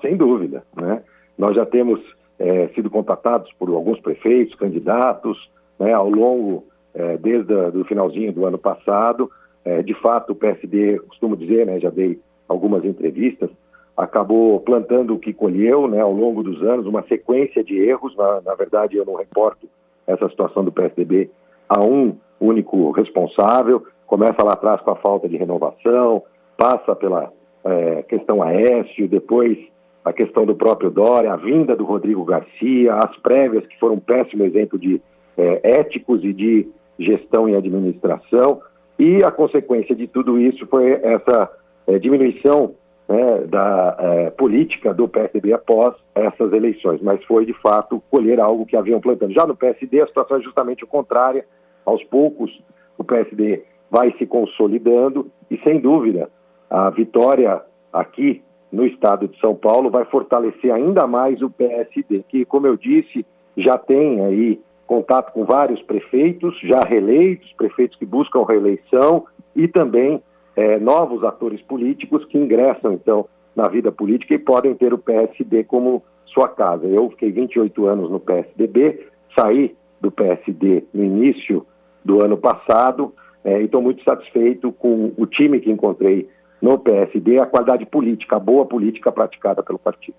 Sem 0.00 0.16
dúvida. 0.16 0.62
Né? 0.76 1.02
Nós 1.36 1.54
já 1.54 1.66
temos 1.66 2.00
é, 2.38 2.68
sido 2.68 2.90
contatados 2.90 3.52
por 3.58 3.68
alguns 3.70 4.00
prefeitos, 4.00 4.54
candidatos, 4.54 5.50
né, 5.78 5.92
ao 5.92 6.08
longo, 6.08 6.64
é, 6.94 7.16
desde 7.16 7.52
o 7.52 7.84
finalzinho 7.84 8.32
do 8.32 8.46
ano 8.46 8.58
passado, 8.58 9.30
é, 9.64 9.82
de 9.82 9.94
fato, 9.94 10.32
o 10.32 10.36
PSD, 10.36 10.98
costumo 11.00 11.36
dizer, 11.36 11.66
né, 11.66 11.80
já 11.80 11.90
dei 11.90 12.18
algumas 12.48 12.84
entrevistas, 12.84 13.50
acabou 13.96 14.60
plantando 14.60 15.14
o 15.14 15.18
que 15.18 15.32
colheu 15.32 15.88
né, 15.88 16.00
ao 16.00 16.12
longo 16.12 16.42
dos 16.42 16.62
anos, 16.62 16.86
uma 16.86 17.02
sequência 17.04 17.64
de 17.64 17.76
erros. 17.78 18.14
Na, 18.16 18.40
na 18.42 18.54
verdade, 18.54 18.96
eu 18.96 19.04
não 19.04 19.16
reporto 19.16 19.66
essa 20.06 20.28
situação 20.28 20.64
do 20.64 20.70
PSDB 20.70 21.30
a 21.68 21.82
um 21.82 22.16
único 22.38 22.90
responsável. 22.92 23.84
Começa 24.06 24.44
lá 24.44 24.52
atrás 24.52 24.80
com 24.82 24.90
a 24.90 24.96
falta 24.96 25.28
de 25.28 25.36
renovação, 25.36 26.22
passa 26.56 26.94
pela 26.94 27.32
é, 27.64 28.02
questão 28.02 28.42
Aécio, 28.42 29.08
depois 29.08 29.58
a 30.04 30.12
questão 30.12 30.46
do 30.46 30.54
próprio 30.54 30.90
Dória, 30.90 31.32
a 31.32 31.36
vinda 31.36 31.74
do 31.74 31.84
Rodrigo 31.84 32.24
Garcia, 32.24 32.94
as 32.94 33.16
prévias 33.16 33.66
que 33.66 33.78
foram 33.78 33.96
um 33.96 34.00
péssimo 34.00 34.44
exemplo 34.44 34.78
de 34.78 35.00
é, 35.36 35.80
éticos 35.80 36.22
e 36.22 36.32
de 36.32 36.68
gestão 36.98 37.48
e 37.48 37.56
administração. 37.56 38.60
E 38.98 39.18
a 39.24 39.30
consequência 39.30 39.94
de 39.94 40.06
tudo 40.06 40.38
isso 40.38 40.66
foi 40.68 40.92
essa 40.92 41.50
é, 41.86 41.98
diminuição 41.98 42.74
né, 43.08 43.40
da 43.48 43.96
é, 43.98 44.30
política 44.30 44.94
do 44.94 45.08
PSDB 45.08 45.52
após 45.52 45.94
essas 46.14 46.52
eleições, 46.52 47.00
mas 47.02 47.22
foi 47.24 47.44
de 47.44 47.52
fato 47.54 48.02
colher 48.10 48.40
algo 48.40 48.64
que 48.64 48.76
haviam 48.76 49.00
plantando. 49.00 49.32
Já 49.32 49.46
no 49.46 49.56
PSD 49.56 50.00
a 50.00 50.06
situação 50.06 50.38
é 50.38 50.40
justamente 50.40 50.84
o 50.84 50.88
contrário, 50.88 51.44
aos 51.84 52.02
poucos 52.04 52.62
o 52.96 53.04
PSD 53.04 53.62
vai 53.90 54.12
se 54.18 54.26
consolidando 54.26 55.30
e 55.50 55.58
sem 55.58 55.80
dúvida 55.80 56.30
a 56.70 56.90
vitória 56.90 57.62
aqui 57.92 58.42
no 58.70 58.84
estado 58.84 59.28
de 59.28 59.38
São 59.40 59.54
Paulo 59.54 59.90
vai 59.90 60.04
fortalecer 60.04 60.72
ainda 60.72 61.06
mais 61.06 61.40
o 61.40 61.50
PSD, 61.50 62.24
que 62.28 62.44
como 62.44 62.66
eu 62.66 62.76
disse 62.76 63.24
já 63.56 63.78
tem 63.78 64.24
aí 64.24 64.60
contato 64.86 65.32
com 65.32 65.44
vários 65.44 65.80
prefeitos 65.82 66.58
já 66.60 66.80
reeleitos, 66.86 67.52
prefeitos 67.54 67.98
que 67.98 68.04
buscam 68.04 68.44
reeleição 68.44 69.24
e 69.54 69.66
também 69.66 70.22
é, 70.54 70.78
novos 70.78 71.24
atores 71.24 71.60
políticos 71.62 72.24
que 72.26 72.38
ingressam, 72.38 72.92
então, 72.92 73.26
na 73.54 73.68
vida 73.68 73.90
política 73.90 74.34
e 74.34 74.38
podem 74.38 74.74
ter 74.74 74.92
o 74.92 74.98
PSD 74.98 75.64
como 75.64 76.02
sua 76.26 76.48
casa. 76.48 76.86
Eu 76.86 77.10
fiquei 77.10 77.32
28 77.32 77.86
anos 77.86 78.10
no 78.10 78.20
PSDB, 78.20 79.06
saí 79.38 79.74
do 80.00 80.10
PSD 80.10 80.84
no 80.92 81.04
início 81.04 81.66
do 82.04 82.22
ano 82.22 82.36
passado 82.36 83.12
é, 83.44 83.60
e 83.60 83.64
estou 83.64 83.80
muito 83.80 84.02
satisfeito 84.04 84.72
com 84.72 85.12
o 85.16 85.26
time 85.26 85.60
que 85.60 85.70
encontrei 85.70 86.28
no 86.60 86.78
PSD, 86.78 87.38
a 87.38 87.46
qualidade 87.46 87.86
política, 87.86 88.36
a 88.36 88.40
boa 88.40 88.64
política 88.64 89.12
praticada 89.12 89.62
pelo 89.62 89.78
partido. 89.78 90.16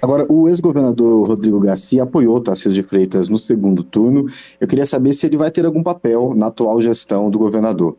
Agora, 0.00 0.24
o 0.28 0.48
ex-governador 0.48 1.28
Rodrigo 1.28 1.60
Garcia 1.60 2.02
apoiou 2.02 2.42
Tarcísio 2.42 2.72
de 2.72 2.82
Freitas 2.82 3.28
no 3.28 3.38
segundo 3.38 3.84
turno. 3.84 4.26
Eu 4.60 4.66
queria 4.66 4.86
saber 4.86 5.12
se 5.12 5.26
ele 5.26 5.36
vai 5.36 5.50
ter 5.50 5.64
algum 5.64 5.82
papel 5.82 6.32
na 6.34 6.46
atual 6.46 6.80
gestão 6.80 7.30
do 7.30 7.38
governador. 7.38 7.96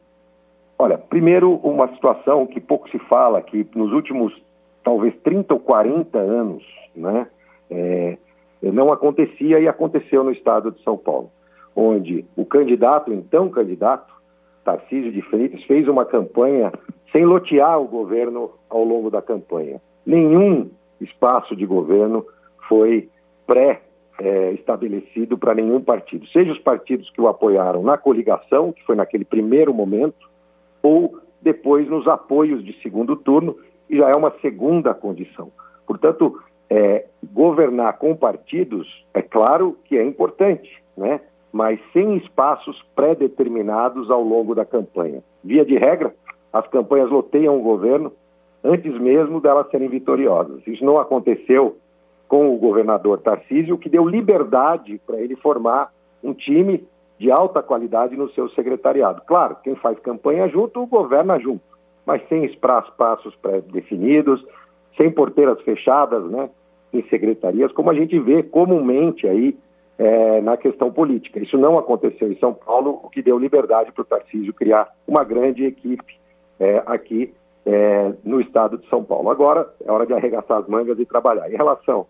Olha, 0.78 0.98
primeiro, 0.98 1.54
uma 1.64 1.88
situação 1.94 2.46
que 2.46 2.60
pouco 2.60 2.90
se 2.90 3.00
fala, 3.00 3.42
que 3.42 3.66
nos 3.76 3.92
últimos 3.94 4.34
talvez 4.84 5.14
30 5.24 5.54
ou 5.54 5.60
40 5.60 6.18
anos, 6.18 6.64
né, 6.96 7.28
é, 7.70 8.18
não 8.62 8.92
acontecia 8.92 9.60
e 9.60 9.68
aconteceu 9.68 10.24
no 10.24 10.32
estado 10.32 10.72
de 10.72 10.84
São 10.84 10.98
Paulo, 10.98 11.32
onde 11.76 12.26
o 12.36 12.46
candidato, 12.46 13.14
então 13.14 13.50
candidato, 13.50 14.12
Tarcísio 14.66 15.12
de 15.12 15.22
Freitas, 15.22 15.64
fez 15.64 15.88
uma 15.88 16.06
campanha 16.06 16.72
sem 17.14 17.24
lotear 17.24 17.80
o 17.80 17.88
governo 17.88 18.52
ao 18.70 18.84
longo 18.84 19.10
da 19.10 19.22
campanha. 19.22 19.80
Nenhum 20.06 20.70
espaço 21.00 21.56
de 21.56 21.66
governo 21.66 22.26
foi 22.68 23.08
pré-estabelecido 23.46 25.38
para 25.38 25.54
nenhum 25.54 25.80
partido, 25.80 26.28
seja 26.28 26.52
os 26.52 26.60
partidos 26.60 27.10
que 27.12 27.22
o 27.22 27.28
apoiaram 27.28 27.84
na 27.84 27.98
coligação, 27.98 28.74
que 28.74 28.84
foi 28.84 28.96
naquele 28.96 29.24
primeiro 29.24 29.74
momento, 29.74 30.28
ou 30.82 31.18
depois 31.42 31.88
nos 31.88 32.08
apoios 32.08 32.64
de 32.66 32.74
segundo 32.82 33.16
turno, 33.16 33.56
e 33.90 33.98
já 33.98 34.10
é 34.10 34.16
uma 34.16 34.34
segunda 34.42 34.94
condição. 34.94 35.52
Portanto, 35.86 36.42
é, 36.70 37.06
governar 37.32 37.98
com 37.98 38.16
partidos, 38.16 38.88
é 39.14 39.22
claro 39.22 39.78
que 39.86 39.98
é 39.98 40.04
importante, 40.04 40.82
né? 40.98 41.22
mas 41.52 41.80
sem 41.92 42.18
espaços 42.18 42.84
pré-determinados 42.96 44.10
ao 44.10 44.24
longo 44.24 44.56
da 44.56 44.66
campanha. 44.66 45.22
Via 45.44 45.64
de 45.64 45.78
regra, 45.78 46.16
as 46.54 46.68
campanhas 46.68 47.10
loteiam 47.10 47.58
o 47.58 47.64
governo 47.64 48.14
antes 48.64 48.98
mesmo 49.00 49.42
delas 49.42 49.70
serem 49.72 49.90
vitoriosas. 49.90 50.62
Isso 50.68 50.86
não 50.86 50.98
aconteceu 50.98 51.76
com 52.28 52.54
o 52.54 52.58
governador 52.58 53.20
Tarcísio, 53.20 53.78
que 53.78 53.90
deu 53.90 54.08
liberdade 54.08 55.02
para 55.06 55.20
ele 55.20 55.36
formar 55.36 55.92
um 56.24 56.34
time 56.34 56.88
de 57.20 57.30
alta 57.30 57.62
qualidade 57.62 58.16
no 58.16 58.30
seu 58.32 58.50
secretariado. 58.50 59.22
Claro, 59.28 59.58
quem 59.64 59.76
faz 59.76 60.00
campanha 60.00 60.48
junto, 60.48 60.86
governa 60.86 61.38
junto, 61.40 61.62
mas 62.06 62.26
sem 62.30 62.46
espaços 62.46 63.36
pré-definidos, 63.36 64.44
sem 64.96 65.12
porteiras 65.12 65.60
fechadas, 65.62 66.24
né, 66.26 66.50
em 66.94 67.04
secretarias, 67.10 67.72
como 67.72 67.90
a 67.90 67.94
gente 67.94 68.18
vê 68.20 68.44
comumente 68.44 69.28
aí 69.28 69.58
é, 69.98 70.42
na 70.42 70.56
questão 70.58 70.92
política. 70.92 71.40
Isso 71.40 71.58
não 71.58 71.78
aconteceu 71.78 72.32
em 72.32 72.38
São 72.38 72.54
Paulo, 72.54 73.00
o 73.04 73.10
que 73.10 73.22
deu 73.22 73.38
liberdade 73.38 73.92
para 73.92 74.02
o 74.02 74.06
Tarcísio 74.06 74.54
criar 74.54 74.90
uma 75.08 75.24
grande 75.24 75.66
equipe 75.66 76.23
é, 76.64 76.84
aqui 76.86 77.34
é, 77.66 78.14
no 78.24 78.40
estado 78.42 78.78
de 78.78 78.88
São 78.90 79.04
Paulo. 79.04 79.30
Agora 79.30 79.70
é 79.86 79.92
hora 79.92 80.06
de 80.06 80.14
arregaçar 80.14 80.60
as 80.60 80.68
mangas 80.68 80.98
e 81.00 81.06
trabalhar. 81.06 81.52
Em 81.52 81.56
relação 81.56 82.06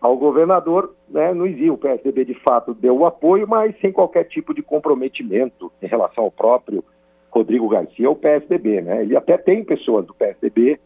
ao 0.00 0.16
governador, 0.16 0.94
né, 1.08 1.32
não 1.32 1.46
existe. 1.46 1.70
O 1.70 1.78
PSDB 1.78 2.26
de 2.26 2.34
fato 2.34 2.74
deu 2.74 2.96
o 2.96 3.06
apoio, 3.06 3.48
mas 3.48 3.78
sem 3.80 3.90
qualquer 3.92 4.24
tipo 4.24 4.54
de 4.54 4.62
comprometimento 4.62 5.72
em 5.82 5.86
relação 5.86 6.24
ao 6.24 6.30
próprio 6.30 6.84
Rodrigo 7.30 7.68
Garcia, 7.68 8.10
o 8.10 8.16
PSDB. 8.16 8.82
Né? 8.82 9.02
Ele 9.02 9.16
até 9.16 9.36
tem 9.38 9.64
pessoas 9.64 10.06
do 10.06 10.14
PSDB 10.14 10.78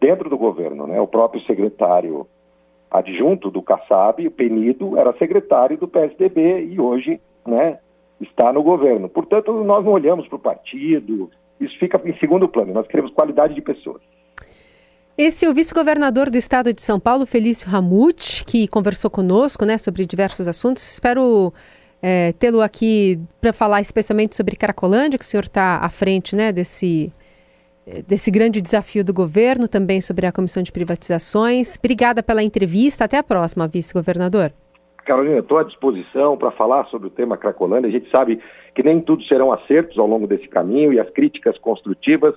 dentro 0.00 0.28
do 0.28 0.36
governo. 0.36 0.86
Né? 0.86 1.00
O 1.00 1.06
próprio 1.06 1.40
secretário 1.42 2.26
adjunto 2.90 3.50
do 3.50 3.62
Kassab, 3.62 4.24
o 4.26 4.30
Penido, 4.30 4.98
era 4.98 5.12
secretário 5.14 5.76
do 5.76 5.88
PSDB 5.88 6.64
e 6.66 6.80
hoje 6.80 7.20
né, 7.46 7.78
está 8.20 8.52
no 8.52 8.62
governo. 8.62 9.08
Portanto, 9.08 9.52
nós 9.64 9.84
não 9.84 9.92
olhamos 9.92 10.28
para 10.28 10.36
o 10.36 10.40
partido, 10.40 11.30
isso 11.64 11.78
fica 11.78 12.00
em 12.04 12.16
segundo 12.18 12.48
plano. 12.48 12.72
Nós 12.72 12.86
queremos 12.86 13.12
qualidade 13.12 13.54
de 13.54 13.62
pessoas. 13.62 14.00
Esse 15.16 15.46
é 15.46 15.48
o 15.48 15.54
vice-governador 15.54 16.28
do 16.28 16.36
estado 16.36 16.72
de 16.72 16.82
São 16.82 16.98
Paulo, 16.98 17.24
Felício 17.24 17.68
Ramute, 17.68 18.44
que 18.44 18.66
conversou 18.66 19.08
conosco 19.08 19.64
né, 19.64 19.78
sobre 19.78 20.04
diversos 20.04 20.48
assuntos. 20.48 20.82
Espero 20.82 21.52
é, 22.02 22.32
tê-lo 22.32 22.60
aqui 22.60 23.20
para 23.40 23.52
falar 23.52 23.80
especialmente 23.80 24.34
sobre 24.34 24.56
Caracolândia, 24.56 25.16
que 25.16 25.24
o 25.24 25.28
senhor 25.28 25.44
está 25.44 25.78
à 25.78 25.88
frente 25.88 26.34
né, 26.34 26.52
desse, 26.52 27.12
desse 28.08 28.28
grande 28.28 28.60
desafio 28.60 29.04
do 29.04 29.14
governo, 29.14 29.68
também 29.68 30.00
sobre 30.00 30.26
a 30.26 30.32
Comissão 30.32 30.64
de 30.64 30.72
Privatizações. 30.72 31.76
Obrigada 31.78 32.20
pela 32.20 32.42
entrevista. 32.42 33.04
Até 33.04 33.16
a 33.16 33.22
próxima, 33.22 33.68
vice-governador. 33.68 34.52
Carolina, 35.04 35.38
estou 35.38 35.58
à 35.58 35.62
disposição 35.62 36.36
para 36.36 36.50
falar 36.50 36.86
sobre 36.86 37.06
o 37.06 37.10
tema 37.10 37.36
Cracolândia. 37.36 37.88
A 37.88 37.92
gente 37.92 38.10
sabe 38.10 38.40
que 38.74 38.82
nem 38.82 39.00
tudo 39.00 39.22
serão 39.24 39.52
acertos 39.52 39.98
ao 39.98 40.06
longo 40.06 40.26
desse 40.26 40.48
caminho 40.48 40.92
e 40.92 40.98
as 40.98 41.08
críticas 41.10 41.56
construtivas 41.58 42.34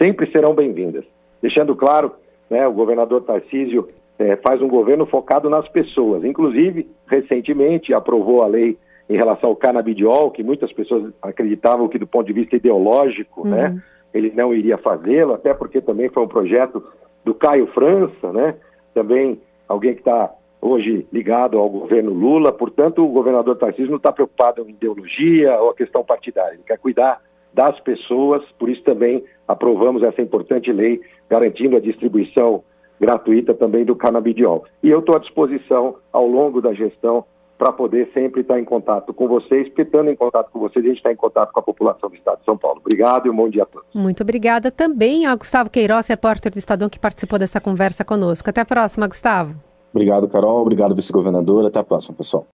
sempre 0.00 0.30
serão 0.30 0.54
bem-vindas. 0.54 1.04
Deixando 1.40 1.76
claro, 1.76 2.12
né, 2.48 2.66
o 2.66 2.72
governador 2.72 3.22
Tarcísio 3.22 3.88
é, 4.18 4.36
faz 4.36 4.60
um 4.60 4.68
governo 4.68 5.06
focado 5.06 5.48
nas 5.48 5.68
pessoas. 5.68 6.24
Inclusive, 6.24 6.88
recentemente 7.06 7.94
aprovou 7.94 8.42
a 8.42 8.46
lei 8.46 8.76
em 9.08 9.16
relação 9.16 9.50
ao 9.50 9.56
canabidiol, 9.56 10.30
que 10.30 10.42
muitas 10.42 10.72
pessoas 10.72 11.12
acreditavam 11.22 11.88
que 11.88 11.98
do 11.98 12.06
ponto 12.06 12.26
de 12.26 12.32
vista 12.32 12.56
ideológico, 12.56 13.46
né, 13.46 13.68
uhum. 13.68 13.74
né, 13.74 13.82
ele 14.12 14.32
não 14.34 14.52
iria 14.52 14.76
fazê-lo, 14.76 15.34
até 15.34 15.54
porque 15.54 15.80
também 15.80 16.08
foi 16.08 16.22
um 16.22 16.28
projeto 16.28 16.82
do 17.24 17.32
Caio 17.34 17.66
França, 17.68 18.32
né, 18.32 18.56
também 18.92 19.40
alguém 19.68 19.94
que 19.94 20.00
está 20.00 20.32
hoje 20.60 21.06
ligado 21.12 21.58
ao 21.58 21.68
governo 21.68 22.12
Lula, 22.12 22.52
portanto, 22.52 23.04
o 23.04 23.08
governador 23.08 23.56
Tarcísio 23.56 23.90
não 23.90 23.96
está 23.96 24.12
preocupado 24.12 24.62
em 24.62 24.70
ideologia 24.70 25.58
ou 25.60 25.70
a 25.70 25.74
questão 25.74 26.04
partidária, 26.04 26.54
ele 26.54 26.62
quer 26.66 26.78
cuidar 26.78 27.20
das 27.52 27.78
pessoas, 27.80 28.42
por 28.58 28.68
isso 28.68 28.82
também 28.84 29.24
aprovamos 29.46 30.02
essa 30.02 30.22
importante 30.22 30.72
lei 30.72 31.00
garantindo 31.28 31.76
a 31.76 31.80
distribuição 31.80 32.62
gratuita 33.00 33.54
também 33.54 33.84
do 33.84 33.96
canabidiol. 33.96 34.64
E 34.82 34.90
eu 34.90 35.00
estou 35.00 35.16
à 35.16 35.18
disposição 35.18 35.96
ao 36.12 36.26
longo 36.26 36.60
da 36.60 36.72
gestão 36.72 37.24
para 37.58 37.72
poder 37.72 38.08
sempre 38.14 38.40
estar 38.40 38.58
em 38.58 38.64
contato 38.64 39.12
com 39.12 39.28
vocês, 39.28 39.68
porque 39.68 39.82
estando 39.82 40.10
em 40.10 40.16
contato 40.16 40.50
com 40.50 40.60
vocês, 40.60 40.82
a 40.84 40.88
gente 40.88 40.96
está 40.96 41.12
em 41.12 41.16
contato 41.16 41.52
com 41.52 41.60
a 41.60 41.62
população 41.62 42.08
do 42.08 42.14
Estado 42.16 42.38
de 42.38 42.44
São 42.44 42.56
Paulo. 42.56 42.80
Obrigado 42.80 43.26
e 43.26 43.30
um 43.30 43.36
bom 43.36 43.50
dia 43.50 43.64
a 43.64 43.66
todos. 43.66 43.86
Muito 43.94 44.22
obrigada 44.22 44.70
também 44.70 45.26
ao 45.26 45.36
Gustavo 45.36 45.68
Queiroz, 45.68 46.06
repórter 46.08 46.50
do 46.50 46.58
Estadão, 46.58 46.88
que 46.88 46.98
participou 46.98 47.38
dessa 47.38 47.60
conversa 47.60 48.02
conosco. 48.02 48.48
Até 48.48 48.62
a 48.62 48.64
próxima, 48.64 49.06
Gustavo. 49.06 49.69
Obrigado, 49.92 50.28
Carol. 50.28 50.62
Obrigado, 50.62 50.94
vice-governador. 50.94 51.66
Até 51.66 51.78
a 51.80 51.84
próxima, 51.84 52.16
pessoal. 52.16 52.46